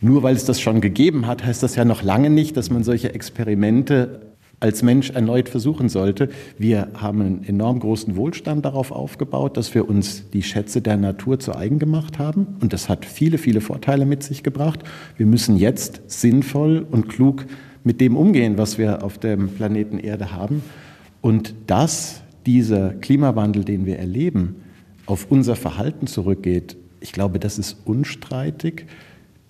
Nur 0.00 0.22
weil 0.22 0.36
es 0.36 0.44
das 0.44 0.60
schon 0.60 0.80
gegeben 0.80 1.26
hat, 1.26 1.44
heißt 1.44 1.62
das 1.62 1.76
ja 1.76 1.84
noch 1.84 2.02
lange 2.02 2.30
nicht, 2.30 2.56
dass 2.56 2.70
man 2.70 2.84
solche 2.84 3.14
Experimente 3.14 4.25
als 4.58 4.82
Mensch 4.82 5.10
erneut 5.10 5.48
versuchen 5.48 5.88
sollte. 5.88 6.30
Wir 6.58 6.88
haben 6.94 7.20
einen 7.20 7.44
enorm 7.44 7.80
großen 7.80 8.16
Wohlstand 8.16 8.64
darauf 8.64 8.90
aufgebaut, 8.90 9.56
dass 9.56 9.74
wir 9.74 9.88
uns 9.88 10.30
die 10.30 10.42
Schätze 10.42 10.80
der 10.80 10.96
Natur 10.96 11.38
zu 11.38 11.54
eigen 11.54 11.78
gemacht 11.78 12.18
haben. 12.18 12.56
Und 12.60 12.72
das 12.72 12.88
hat 12.88 13.04
viele, 13.04 13.38
viele 13.38 13.60
Vorteile 13.60 14.06
mit 14.06 14.22
sich 14.22 14.42
gebracht. 14.42 14.80
Wir 15.16 15.26
müssen 15.26 15.56
jetzt 15.56 16.02
sinnvoll 16.06 16.86
und 16.90 17.08
klug 17.08 17.46
mit 17.84 18.00
dem 18.00 18.16
umgehen, 18.16 18.56
was 18.56 18.78
wir 18.78 19.04
auf 19.04 19.18
dem 19.18 19.50
Planeten 19.50 19.98
Erde 19.98 20.32
haben. 20.32 20.62
Und 21.20 21.54
dass 21.66 22.22
dieser 22.46 22.90
Klimawandel, 22.90 23.64
den 23.64 23.84
wir 23.84 23.98
erleben, 23.98 24.56
auf 25.04 25.26
unser 25.30 25.54
Verhalten 25.54 26.06
zurückgeht, 26.06 26.76
ich 27.00 27.12
glaube, 27.12 27.38
das 27.38 27.58
ist 27.58 27.76
unstreitig. 27.84 28.86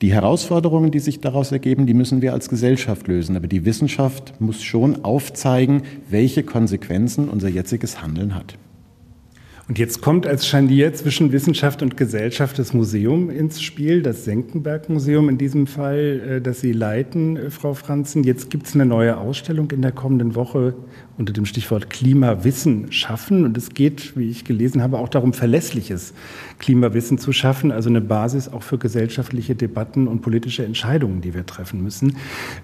Die 0.03 0.13
Herausforderungen, 0.13 0.91
die 0.91 0.99
sich 0.99 1.21
daraus 1.21 1.53
ergeben, 1.53 1.87
die 1.87 1.95
müssen 1.95 2.21
wir 2.21 2.35
als 2.35 2.51
Gesellschaft 2.51 3.09
lösen. 3.09 3.35
Aber 3.35 3.47
die 3.47 3.65
Wissenschaft 3.65 4.39
muss 4.41 4.63
schon 4.63 5.05
aufzeigen, 5.05 5.83
welche 6.11 6.43
Konsequenzen 6.43 7.31
unser 7.31 7.49
jetziges 7.49 8.03
Handeln 8.03 8.35
hat. 8.35 8.59
Und 9.69 9.81
jetzt 9.81 10.01
kommt 10.01 10.29
als 10.29 10.47
Scharnier 10.47 10.95
zwischen 10.95 11.33
Wissenschaft 11.33 11.83
und 11.83 11.97
Gesellschaft 11.97 12.57
das 12.59 12.73
Museum 12.73 13.31
ins 13.31 13.61
Spiel, 13.61 14.01
das 14.01 14.25
Senckenberg-Museum 14.25 15.29
in 15.29 15.39
diesem 15.39 15.67
Fall, 15.67 16.21
äh, 16.37 16.41
das 16.41 16.61
Sie 16.61 16.73
leiten, 16.73 17.37
äh, 17.37 17.51
Frau 17.51 17.75
Franzen. 17.75 18.23
Jetzt 18.23 18.49
gibt 18.51 18.69
es 18.69 18.75
eine 18.75 18.87
neue 18.87 19.17
Ausstellung 19.17 19.69
in 19.73 19.83
der 19.83 19.91
kommenden 19.91 20.37
Woche 20.37 20.75
unter 21.18 21.33
dem 21.33 21.46
Stichwort 21.46 21.90
Klimawissen 21.90 22.92
schaffen. 22.92 23.44
Und 23.44 23.57
es 23.57 23.70
geht, 23.70 24.16
wie 24.16 24.29
ich 24.29 24.44
gelesen 24.44 24.83
habe, 24.83 24.98
auch 24.98 25.09
darum, 25.09 25.33
verlässliches 25.33 26.12
Klimawissen 26.59 27.18
zu 27.18 27.33
schaffen, 27.33 27.72
also 27.72 27.88
eine 27.88 28.00
Basis 28.00 28.48
auch 28.48 28.62
für 28.62 28.79
gesellschaftliche 28.79 29.55
Debatten 29.55 30.09
und 30.09 30.20
politische 30.20 30.64
Entscheidungen, 30.64 31.20
die 31.20 31.35
wir 31.35 31.46
treffen 31.46 31.83
müssen. 31.83 32.16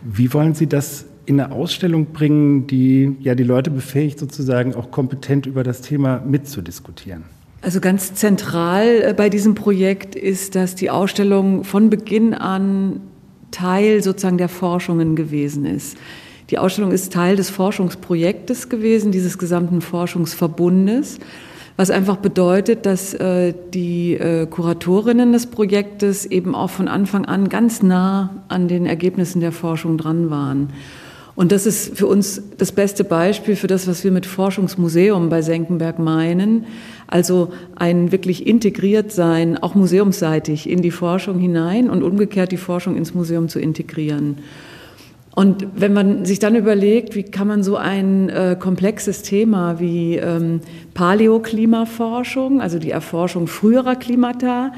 Wie 0.02 0.32
wollen 0.32 0.54
Sie 0.54 0.66
das 0.66 1.06
in 1.24 1.40
eine 1.40 1.52
Ausstellung 1.52 2.06
bringen, 2.06 2.66
die 2.66 3.16
ja 3.20 3.34
die 3.34 3.44
Leute 3.44 3.70
befähigt, 3.70 4.18
sozusagen 4.18 4.74
auch 4.74 4.90
kompetent 4.90 5.46
über 5.46 5.62
das 5.62 5.80
Thema 5.80 6.22
mitzudiskutieren? 6.26 7.24
Also 7.62 7.80
ganz 7.80 8.14
zentral 8.14 9.02
äh, 9.02 9.14
bei 9.16 9.28
diesem 9.28 9.54
Projekt 9.54 10.16
ist, 10.16 10.56
dass 10.56 10.74
die 10.74 10.90
Ausstellung 10.90 11.62
von 11.62 11.90
Beginn 11.90 12.34
an 12.34 13.00
Teil 13.52 14.02
sozusagen 14.02 14.38
der 14.38 14.48
Forschungen 14.48 15.14
gewesen 15.14 15.64
ist. 15.64 15.96
Die 16.52 16.58
Ausstellung 16.58 16.92
ist 16.92 17.14
Teil 17.14 17.36
des 17.36 17.48
Forschungsprojektes 17.48 18.68
gewesen, 18.68 19.10
dieses 19.10 19.38
gesamten 19.38 19.80
Forschungsverbundes. 19.80 21.18
was 21.78 21.88
einfach 21.90 22.18
bedeutet, 22.18 22.84
dass 22.84 23.14
äh, 23.14 23.54
die 23.72 24.12
äh, 24.12 24.44
Kuratorinnen 24.46 25.32
des 25.32 25.46
Projektes 25.46 26.26
eben 26.26 26.54
auch 26.54 26.68
von 26.68 26.88
Anfang 26.88 27.24
an 27.24 27.48
ganz 27.48 27.82
nah 27.82 28.44
an 28.48 28.68
den 28.68 28.84
Ergebnissen 28.84 29.40
der 29.40 29.52
Forschung 29.52 29.96
dran 29.96 30.28
waren. 30.28 30.68
Und 31.34 31.52
das 31.52 31.64
ist 31.64 31.96
für 31.96 32.06
uns 32.06 32.42
das 32.58 32.72
beste 32.72 33.04
Beispiel 33.04 33.56
für 33.56 33.66
das, 33.66 33.88
was 33.88 34.04
wir 34.04 34.12
mit 34.12 34.26
Forschungsmuseum 34.26 35.30
bei 35.30 35.40
Senckenberg 35.40 35.98
meinen. 35.98 36.66
Also 37.06 37.54
ein 37.76 38.12
wirklich 38.12 38.46
integriert 38.46 39.10
sein, 39.10 39.56
auch 39.56 39.74
museumsseitig, 39.74 40.68
in 40.68 40.82
die 40.82 40.90
Forschung 40.90 41.38
hinein 41.38 41.88
und 41.88 42.02
umgekehrt 42.02 42.52
die 42.52 42.58
Forschung 42.58 42.94
ins 42.94 43.14
Museum 43.14 43.48
zu 43.48 43.58
integrieren. 43.58 44.36
Und 45.34 45.66
wenn 45.74 45.94
man 45.94 46.24
sich 46.26 46.38
dann 46.40 46.54
überlegt, 46.54 47.14
wie 47.14 47.22
kann 47.22 47.48
man 47.48 47.62
so 47.62 47.76
ein 47.76 48.28
äh, 48.28 48.56
komplexes 48.58 49.22
Thema 49.22 49.80
wie 49.80 50.16
ähm, 50.16 50.60
Paläoklimaforschung, 50.92 52.60
also 52.60 52.78
die 52.78 52.90
Erforschung 52.90 53.46
früherer 53.46 53.96
Klimata, 53.96 54.72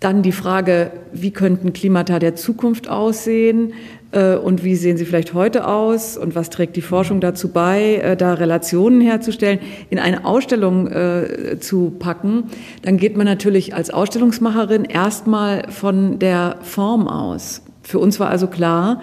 dann 0.00 0.22
die 0.22 0.32
Frage, 0.32 0.90
wie 1.12 1.30
könnten 1.30 1.72
Klimata 1.72 2.18
der 2.18 2.36
Zukunft 2.36 2.88
aussehen 2.90 3.72
äh, 4.12 4.36
und 4.36 4.62
wie 4.62 4.76
sehen 4.76 4.98
sie 4.98 5.06
vielleicht 5.06 5.32
heute 5.32 5.66
aus 5.66 6.18
und 6.18 6.34
was 6.34 6.50
trägt 6.50 6.76
die 6.76 6.82
Forschung 6.82 7.20
dazu 7.20 7.48
bei, 7.48 7.96
äh, 7.96 8.16
da 8.18 8.34
Relationen 8.34 9.00
herzustellen, 9.00 9.58
in 9.88 9.98
eine 9.98 10.26
Ausstellung 10.26 10.88
äh, 10.88 11.58
zu 11.58 11.94
packen, 11.98 12.44
dann 12.82 12.98
geht 12.98 13.16
man 13.16 13.24
natürlich 13.24 13.74
als 13.74 13.88
Ausstellungsmacherin 13.88 14.84
erstmal 14.84 15.70
von 15.70 16.18
der 16.18 16.56
Form 16.60 17.08
aus. 17.08 17.62
Für 17.82 17.98
uns 17.98 18.20
war 18.20 18.28
also 18.28 18.48
klar, 18.48 19.00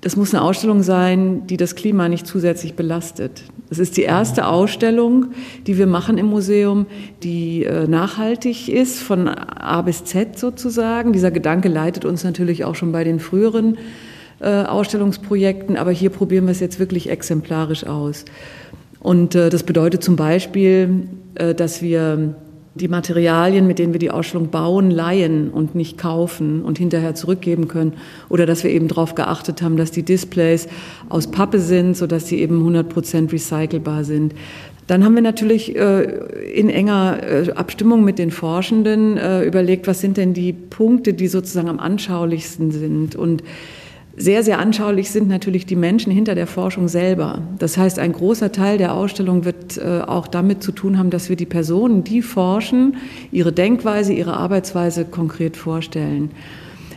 das 0.00 0.16
muss 0.16 0.34
eine 0.34 0.42
Ausstellung 0.42 0.82
sein, 0.82 1.46
die 1.46 1.56
das 1.56 1.74
Klima 1.74 2.08
nicht 2.08 2.26
zusätzlich 2.26 2.74
belastet. 2.74 3.42
Das 3.68 3.78
ist 3.78 3.96
die 3.96 4.02
erste 4.02 4.46
Ausstellung, 4.46 5.26
die 5.66 5.78
wir 5.78 5.86
machen 5.86 6.18
im 6.18 6.26
Museum, 6.26 6.86
die 7.22 7.64
äh, 7.64 7.88
nachhaltig 7.88 8.68
ist, 8.68 9.00
von 9.00 9.28
A 9.28 9.82
bis 9.82 10.04
Z 10.04 10.38
sozusagen. 10.38 11.12
Dieser 11.12 11.30
Gedanke 11.30 11.68
leitet 11.68 12.04
uns 12.04 12.22
natürlich 12.22 12.64
auch 12.64 12.74
schon 12.74 12.92
bei 12.92 13.02
den 13.02 13.18
früheren 13.18 13.78
äh, 14.40 14.62
Ausstellungsprojekten, 14.64 15.76
aber 15.76 15.90
hier 15.90 16.10
probieren 16.10 16.44
wir 16.44 16.52
es 16.52 16.60
jetzt 16.60 16.78
wirklich 16.78 17.10
exemplarisch 17.10 17.84
aus. 17.86 18.24
Und 19.00 19.34
äh, 19.34 19.50
das 19.50 19.62
bedeutet 19.64 20.02
zum 20.02 20.16
Beispiel, 20.16 21.08
dass 21.34 21.82
wir 21.82 22.34
die 22.76 22.88
Materialien, 22.88 23.66
mit 23.66 23.78
denen 23.78 23.92
wir 23.92 23.98
die 23.98 24.10
Ausstellung 24.10 24.48
bauen, 24.48 24.90
leihen 24.90 25.50
und 25.50 25.74
nicht 25.74 25.98
kaufen 25.98 26.62
und 26.62 26.78
hinterher 26.78 27.14
zurückgeben 27.14 27.68
können. 27.68 27.94
Oder 28.28 28.46
dass 28.46 28.64
wir 28.64 28.70
eben 28.70 28.88
darauf 28.88 29.14
geachtet 29.14 29.62
haben, 29.62 29.76
dass 29.76 29.90
die 29.90 30.02
Displays 30.02 30.68
aus 31.08 31.30
Pappe 31.30 31.58
sind, 31.58 31.96
sodass 31.96 32.28
sie 32.28 32.40
eben 32.40 32.58
100 32.58 32.88
Prozent 32.88 33.32
recycelbar 33.32 34.04
sind. 34.04 34.34
Dann 34.86 35.04
haben 35.04 35.14
wir 35.14 35.22
natürlich 35.22 35.74
äh, 35.74 36.02
in 36.52 36.70
enger 36.70 37.18
äh, 37.22 37.50
Abstimmung 37.52 38.04
mit 38.04 38.18
den 38.18 38.30
Forschenden 38.30 39.16
äh, 39.16 39.42
überlegt, 39.42 39.88
was 39.88 40.00
sind 40.00 40.16
denn 40.16 40.32
die 40.32 40.52
Punkte, 40.52 41.12
die 41.12 41.26
sozusagen 41.26 41.68
am 41.68 41.80
anschaulichsten 41.80 42.70
sind. 42.70 43.16
Und 43.16 43.42
sehr, 44.18 44.42
sehr 44.42 44.58
anschaulich 44.58 45.10
sind 45.10 45.28
natürlich 45.28 45.66
die 45.66 45.76
Menschen 45.76 46.10
hinter 46.10 46.34
der 46.34 46.46
Forschung 46.46 46.88
selber. 46.88 47.42
Das 47.58 47.76
heißt, 47.76 47.98
ein 47.98 48.12
großer 48.12 48.50
Teil 48.50 48.78
der 48.78 48.94
Ausstellung 48.94 49.44
wird 49.44 49.76
äh, 49.76 50.00
auch 50.06 50.26
damit 50.26 50.62
zu 50.62 50.72
tun 50.72 50.98
haben, 50.98 51.10
dass 51.10 51.28
wir 51.28 51.36
die 51.36 51.44
Personen, 51.46 52.02
die 52.02 52.22
forschen, 52.22 52.96
ihre 53.30 53.52
Denkweise, 53.52 54.14
ihre 54.14 54.34
Arbeitsweise 54.34 55.04
konkret 55.04 55.58
vorstellen. 55.58 56.30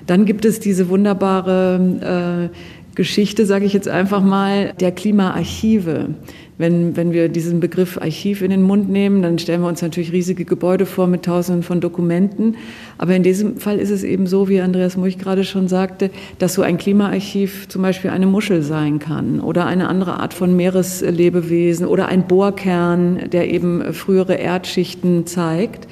Dann 0.08 0.26
gibt 0.26 0.46
es 0.46 0.60
diese 0.60 0.90
wunderbare 0.90 2.50
äh, 2.50 2.56
Geschichte, 2.96 3.46
sage 3.46 3.66
ich 3.66 3.74
jetzt 3.74 3.88
einfach 3.88 4.22
mal, 4.24 4.74
der 4.80 4.92
Klimaarchive. 4.92 6.10
Wenn, 6.58 6.98
wenn 6.98 7.14
wir 7.14 7.30
diesen 7.30 7.62
Begriff 7.62 7.98
Archiv 7.98 8.42
in 8.42 8.50
den 8.50 8.62
Mund 8.62 8.90
nehmen, 8.90 9.22
dann 9.22 9.40
stellen 9.40 9.62
wir 9.62 9.70
uns 9.70 9.82
natürlich 9.82 10.12
riesige 10.12 10.44
Gebäude 10.44 10.86
vor 10.86 11.08
mit 11.08 11.24
Tausenden 11.24 11.64
von 11.64 11.80
Dokumenten. 11.80 12.58
Aber 12.98 13.16
in 13.16 13.24
diesem 13.24 13.56
Fall 13.56 13.80
ist 13.80 13.92
es 13.92 14.04
eben 14.04 14.28
so, 14.28 14.50
wie 14.50 14.60
Andreas 14.60 14.98
Mulch 14.98 15.18
gerade 15.18 15.46
schon 15.46 15.70
sagte, 15.70 16.10
dass 16.38 16.56
so 16.56 16.62
ein 16.62 16.78
Klimaarchiv 16.78 17.70
zum 17.70 17.82
Beispiel 17.82 18.12
eine 18.12 18.26
Muschel 18.26 18.62
sein 18.62 19.00
kann 19.00 19.40
oder 19.40 19.68
eine 19.68 19.88
andere 19.88 20.20
Art 20.20 20.34
von 20.34 20.54
Meereslebewesen 20.54 21.88
oder 21.88 22.10
ein 22.10 22.28
Bohrkern, 22.28 23.30
der 23.32 23.50
eben 23.50 23.94
frühere 23.94 24.34
Erdschichten 24.34 25.26
zeigt. 25.26 25.88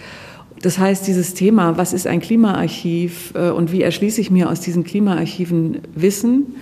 Das 0.62 0.80
heißt, 0.80 1.08
dieses 1.08 1.34
Thema, 1.34 1.78
was 1.78 1.94
ist 1.94 2.08
ein 2.08 2.20
Klimaarchiv 2.20 3.34
äh, 3.36 3.52
und 3.52 3.72
wie 3.72 3.84
erschließe 3.84 4.20
ich 4.20 4.32
mir 4.32 4.50
aus 4.50 4.60
diesen 4.60 4.84
Klimaarchiven 4.84 5.80
Wissen, 5.96 6.56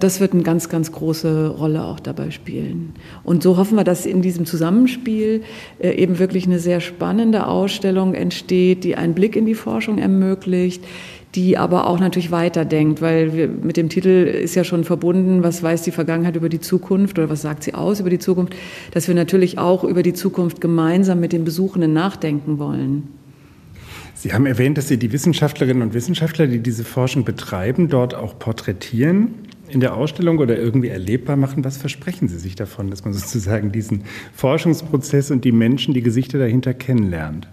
das 0.00 0.18
wird 0.18 0.32
eine 0.32 0.42
ganz, 0.42 0.68
ganz 0.68 0.92
große 0.92 1.48
Rolle 1.48 1.84
auch 1.84 2.00
dabei 2.00 2.30
spielen. 2.30 2.94
Und 3.22 3.42
so 3.42 3.56
hoffen 3.56 3.76
wir, 3.76 3.84
dass 3.84 4.06
in 4.06 4.22
diesem 4.22 4.46
Zusammenspiel 4.46 5.42
äh, 5.78 5.92
eben 5.92 6.18
wirklich 6.18 6.46
eine 6.46 6.58
sehr 6.58 6.80
spannende 6.80 7.46
Ausstellung 7.46 8.14
entsteht, 8.14 8.82
die 8.84 8.96
einen 8.96 9.14
Blick 9.14 9.36
in 9.36 9.46
die 9.46 9.54
Forschung 9.54 9.98
ermöglicht, 9.98 10.82
die 11.34 11.56
aber 11.58 11.86
auch 11.86 12.00
natürlich 12.00 12.30
weiterdenkt, 12.30 13.02
weil 13.02 13.34
wir, 13.34 13.46
mit 13.46 13.76
dem 13.76 13.88
Titel 13.88 14.08
ist 14.08 14.56
ja 14.56 14.64
schon 14.64 14.84
verbunden, 14.84 15.42
was 15.42 15.62
weiß 15.62 15.82
die 15.82 15.92
Vergangenheit 15.92 16.34
über 16.34 16.48
die 16.48 16.60
Zukunft 16.60 17.18
oder 17.18 17.28
was 17.28 17.42
sagt 17.42 17.62
sie 17.62 17.74
aus 17.74 18.00
über 18.00 18.10
die 18.10 18.18
Zukunft, 18.18 18.56
dass 18.92 19.06
wir 19.06 19.14
natürlich 19.14 19.58
auch 19.58 19.84
über 19.84 20.02
die 20.02 20.14
Zukunft 20.14 20.60
gemeinsam 20.60 21.20
mit 21.20 21.32
den 21.32 21.44
Besuchenden 21.44 21.92
nachdenken 21.92 22.58
wollen. 22.58 23.08
Sie 24.14 24.32
haben 24.32 24.44
erwähnt, 24.44 24.76
dass 24.76 24.88
Sie 24.88 24.98
die 24.98 25.12
Wissenschaftlerinnen 25.12 25.82
und 25.82 25.94
Wissenschaftler, 25.94 26.46
die 26.46 26.58
diese 26.58 26.84
Forschung 26.84 27.24
betreiben, 27.24 27.88
dort 27.88 28.14
auch 28.14 28.38
porträtieren 28.38 29.28
in 29.70 29.80
der 29.80 29.94
Ausstellung 29.94 30.38
oder 30.38 30.58
irgendwie 30.58 30.88
erlebbar 30.88 31.36
machen? 31.36 31.64
Was 31.64 31.76
versprechen 31.76 32.28
Sie 32.28 32.38
sich 32.38 32.54
davon, 32.54 32.90
dass 32.90 33.04
man 33.04 33.12
sozusagen 33.14 33.72
diesen 33.72 34.04
Forschungsprozess 34.34 35.30
und 35.30 35.44
die 35.44 35.52
Menschen, 35.52 35.94
die 35.94 36.02
Gesichter 36.02 36.38
dahinter 36.38 36.74
kennenlernt? 36.74 37.48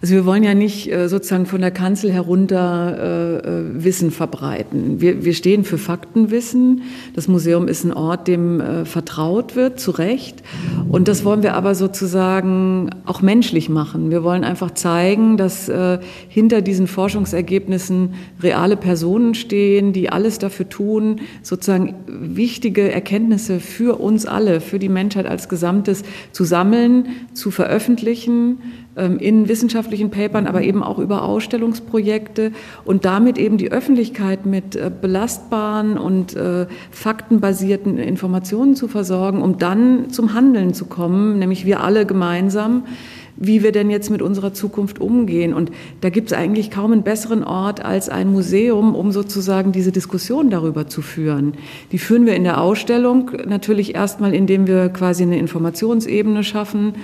Also 0.00 0.14
wir 0.14 0.26
wollen 0.26 0.44
ja 0.44 0.54
nicht 0.54 0.92
äh, 0.92 1.08
sozusagen 1.08 1.46
von 1.46 1.60
der 1.60 1.72
Kanzel 1.72 2.12
herunter 2.12 2.96
äh, 2.98 3.36
äh, 3.38 3.84
Wissen 3.84 4.12
verbreiten. 4.12 5.00
Wir, 5.00 5.24
wir 5.24 5.34
stehen 5.34 5.64
für 5.64 5.76
Faktenwissen. 5.76 6.82
Das 7.16 7.26
Museum 7.26 7.66
ist 7.66 7.82
ein 7.82 7.92
Ort, 7.92 8.28
dem 8.28 8.60
äh, 8.60 8.84
vertraut 8.84 9.56
wird, 9.56 9.80
zu 9.80 9.90
Recht. 9.90 10.44
Und 10.88 11.08
das 11.08 11.24
wollen 11.24 11.42
wir 11.42 11.54
aber 11.54 11.74
sozusagen 11.74 12.90
auch 13.06 13.22
menschlich 13.22 13.68
machen. 13.68 14.12
Wir 14.12 14.22
wollen 14.22 14.44
einfach 14.44 14.70
zeigen, 14.70 15.36
dass 15.36 15.68
äh, 15.68 15.98
hinter 16.28 16.62
diesen 16.62 16.86
Forschungsergebnissen 16.86 18.14
reale 18.40 18.76
Personen 18.76 19.34
stehen, 19.34 19.92
die 19.92 20.10
alles 20.10 20.38
dafür 20.38 20.68
tun, 20.68 21.22
sozusagen 21.42 21.96
wichtige 22.06 22.92
Erkenntnisse 22.92 23.58
für 23.58 23.98
uns 23.98 24.26
alle, 24.26 24.60
für 24.60 24.78
die 24.78 24.88
Menschheit 24.88 25.26
als 25.26 25.48
Gesamtes 25.48 26.04
zu 26.30 26.44
sammeln, 26.44 27.08
zu 27.34 27.50
veröffentlichen, 27.50 28.58
in 29.06 29.48
wissenschaftlichen 29.48 30.10
Papern, 30.10 30.46
aber 30.46 30.62
eben 30.62 30.82
auch 30.82 30.98
über 30.98 31.22
Ausstellungsprojekte 31.22 32.52
und 32.84 33.04
damit 33.04 33.38
eben 33.38 33.56
die 33.56 33.70
Öffentlichkeit 33.70 34.46
mit 34.46 34.76
äh, 34.76 34.90
belastbaren 34.90 35.98
und 35.98 36.34
äh, 36.36 36.66
faktenbasierten 36.90 37.98
Informationen 37.98 38.74
zu 38.74 38.88
versorgen, 38.88 39.42
um 39.42 39.58
dann 39.58 40.10
zum 40.10 40.34
Handeln 40.34 40.74
zu 40.74 40.86
kommen, 40.86 41.38
nämlich 41.38 41.64
wir 41.64 41.82
alle 41.82 42.06
gemeinsam 42.06 42.84
wie 43.38 43.62
wir 43.62 43.72
denn 43.72 43.88
jetzt 43.88 44.10
mit 44.10 44.20
unserer 44.20 44.52
Zukunft 44.52 45.00
umgehen. 45.00 45.54
Und 45.54 45.70
da 46.00 46.10
gibt 46.10 46.30
es 46.30 46.36
eigentlich 46.36 46.70
kaum 46.70 46.92
einen 46.92 47.02
besseren 47.02 47.44
Ort 47.44 47.84
als 47.84 48.08
ein 48.08 48.30
Museum, 48.32 48.94
um 48.94 49.12
sozusagen 49.12 49.72
diese 49.72 49.92
Diskussion 49.92 50.50
darüber 50.50 50.88
zu 50.88 51.02
führen. 51.02 51.54
Die 51.92 51.98
führen 51.98 52.26
wir 52.26 52.34
in 52.34 52.44
der 52.44 52.60
Ausstellung 52.60 53.30
natürlich 53.46 53.94
erstmal, 53.94 54.34
indem 54.34 54.66
wir 54.66 54.88
quasi 54.88 55.22
eine 55.22 55.38
Informationsebene 55.38 56.42
schaffen, 56.42 56.94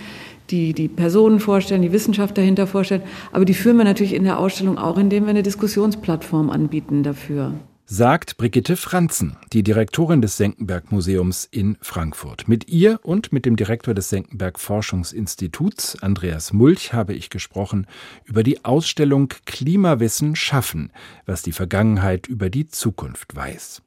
die, 0.50 0.72
die 0.72 0.88
Personen 0.88 1.40
vorstellen, 1.40 1.82
die 1.82 1.92
Wissenschaft 1.92 2.36
dahinter 2.36 2.66
vorstellen. 2.66 3.02
Aber 3.32 3.44
die 3.44 3.54
führen 3.54 3.76
wir 3.76 3.84
natürlich 3.84 4.14
in 4.14 4.24
der 4.24 4.38
Ausstellung 4.38 4.78
auch, 4.78 4.98
indem 4.98 5.24
wir 5.24 5.30
eine 5.30 5.42
Diskussionsplattform 5.42 6.50
anbieten 6.50 7.02
dafür. 7.02 7.54
Sagt 7.86 8.38
Brigitte 8.38 8.76
Franzen, 8.76 9.36
die 9.52 9.62
Direktorin 9.62 10.22
des 10.22 10.38
Senckenberg 10.38 10.90
Museums 10.90 11.46
in 11.50 11.76
Frankfurt. 11.82 12.48
Mit 12.48 12.68
ihr 12.68 12.98
und 13.02 13.30
mit 13.30 13.44
dem 13.44 13.56
Direktor 13.56 13.92
des 13.92 14.08
Senckenberg 14.08 14.58
Forschungsinstituts, 14.58 16.02
Andreas 16.02 16.54
Mulch, 16.54 16.94
habe 16.94 17.12
ich 17.12 17.28
gesprochen 17.28 17.86
über 18.24 18.42
die 18.42 18.64
Ausstellung 18.64 19.28
Klimawissen 19.44 20.34
schaffen, 20.34 20.92
was 21.26 21.42
die 21.42 21.52
Vergangenheit 21.52 22.26
über 22.26 22.48
die 22.48 22.68
Zukunft 22.68 23.36
weiß. 23.36 23.82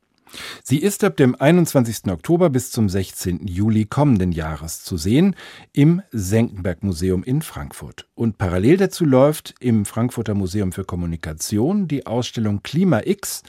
Sie 0.63 0.80
ist 0.80 1.04
ab 1.04 1.18
dem 1.18 1.36
21. 1.40 2.12
Oktober 2.12 2.50
bis 2.50 2.72
zum 2.72 2.90
16. 2.90 3.48
Juli 3.48 3.86
kommenden 3.86 4.32
Jahres 4.32 4.84
zu 4.84 4.98
sehen 4.98 5.36
im 5.74 6.02
Senckenberg 6.12 6.84
Museum 6.84 7.24
in 7.24 7.42
Frankfurt. 7.42 8.08
Und 8.16 8.38
parallel 8.38 8.78
dazu 8.78 9.06
läuft 9.06 9.56
im 9.60 9.86
Frankfurter 9.86 10.34
Museum 10.34 10.72
für 10.72 10.86
Kommunikation 10.86 11.88
die 11.88 12.06
Ausstellung 12.06 12.63
Klima 12.63 13.02
X 13.06 13.44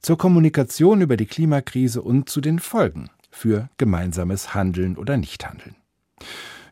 zur 0.00 0.18
Kommunikation 0.18 1.00
über 1.00 1.16
die 1.16 1.26
Klimakrise 1.26 2.02
und 2.02 2.28
zu 2.28 2.40
den 2.40 2.58
Folgen 2.58 3.10
für 3.30 3.68
gemeinsames 3.76 4.54
Handeln 4.54 4.96
oder 4.96 5.16
Nichthandeln. 5.16 5.76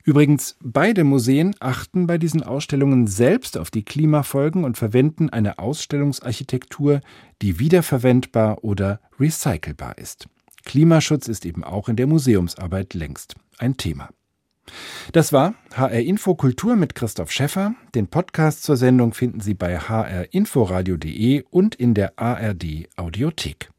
Übrigens, 0.04 0.56
beide 0.60 1.02
Museen 1.02 1.56
achten 1.60 2.06
bei 2.06 2.18
diesen 2.18 2.42
Ausstellungen 2.42 3.06
selbst 3.06 3.56
auf 3.56 3.70
die 3.70 3.84
Klimafolgen 3.84 4.64
und 4.64 4.76
verwenden 4.76 5.30
eine 5.30 5.58
Ausstellungsarchitektur, 5.58 7.00
die 7.40 7.58
wiederverwendbar 7.58 8.62
oder 8.62 9.00
recycelbar 9.18 9.96
ist. 9.96 10.28
Klimaschutz 10.66 11.26
ist 11.26 11.46
eben 11.46 11.64
auch 11.64 11.88
in 11.88 11.96
der 11.96 12.06
Museumsarbeit 12.06 12.92
längst 12.92 13.34
ein 13.58 13.78
Thema. 13.78 14.10
Das 15.12 15.32
war 15.32 15.54
HR 15.74 16.00
Info 16.00 16.34
Kultur 16.34 16.76
mit 16.76 16.94
Christoph 16.94 17.30
Schäffer. 17.30 17.74
Den 17.94 18.08
Podcast 18.08 18.62
zur 18.62 18.76
Sendung 18.76 19.14
finden 19.14 19.40
Sie 19.40 19.54
bei 19.54 19.78
hrinforadio.de 19.78 21.44
und 21.50 21.74
in 21.74 21.94
der 21.94 22.18
ARD 22.18 22.88
Audiothek. 22.96 23.73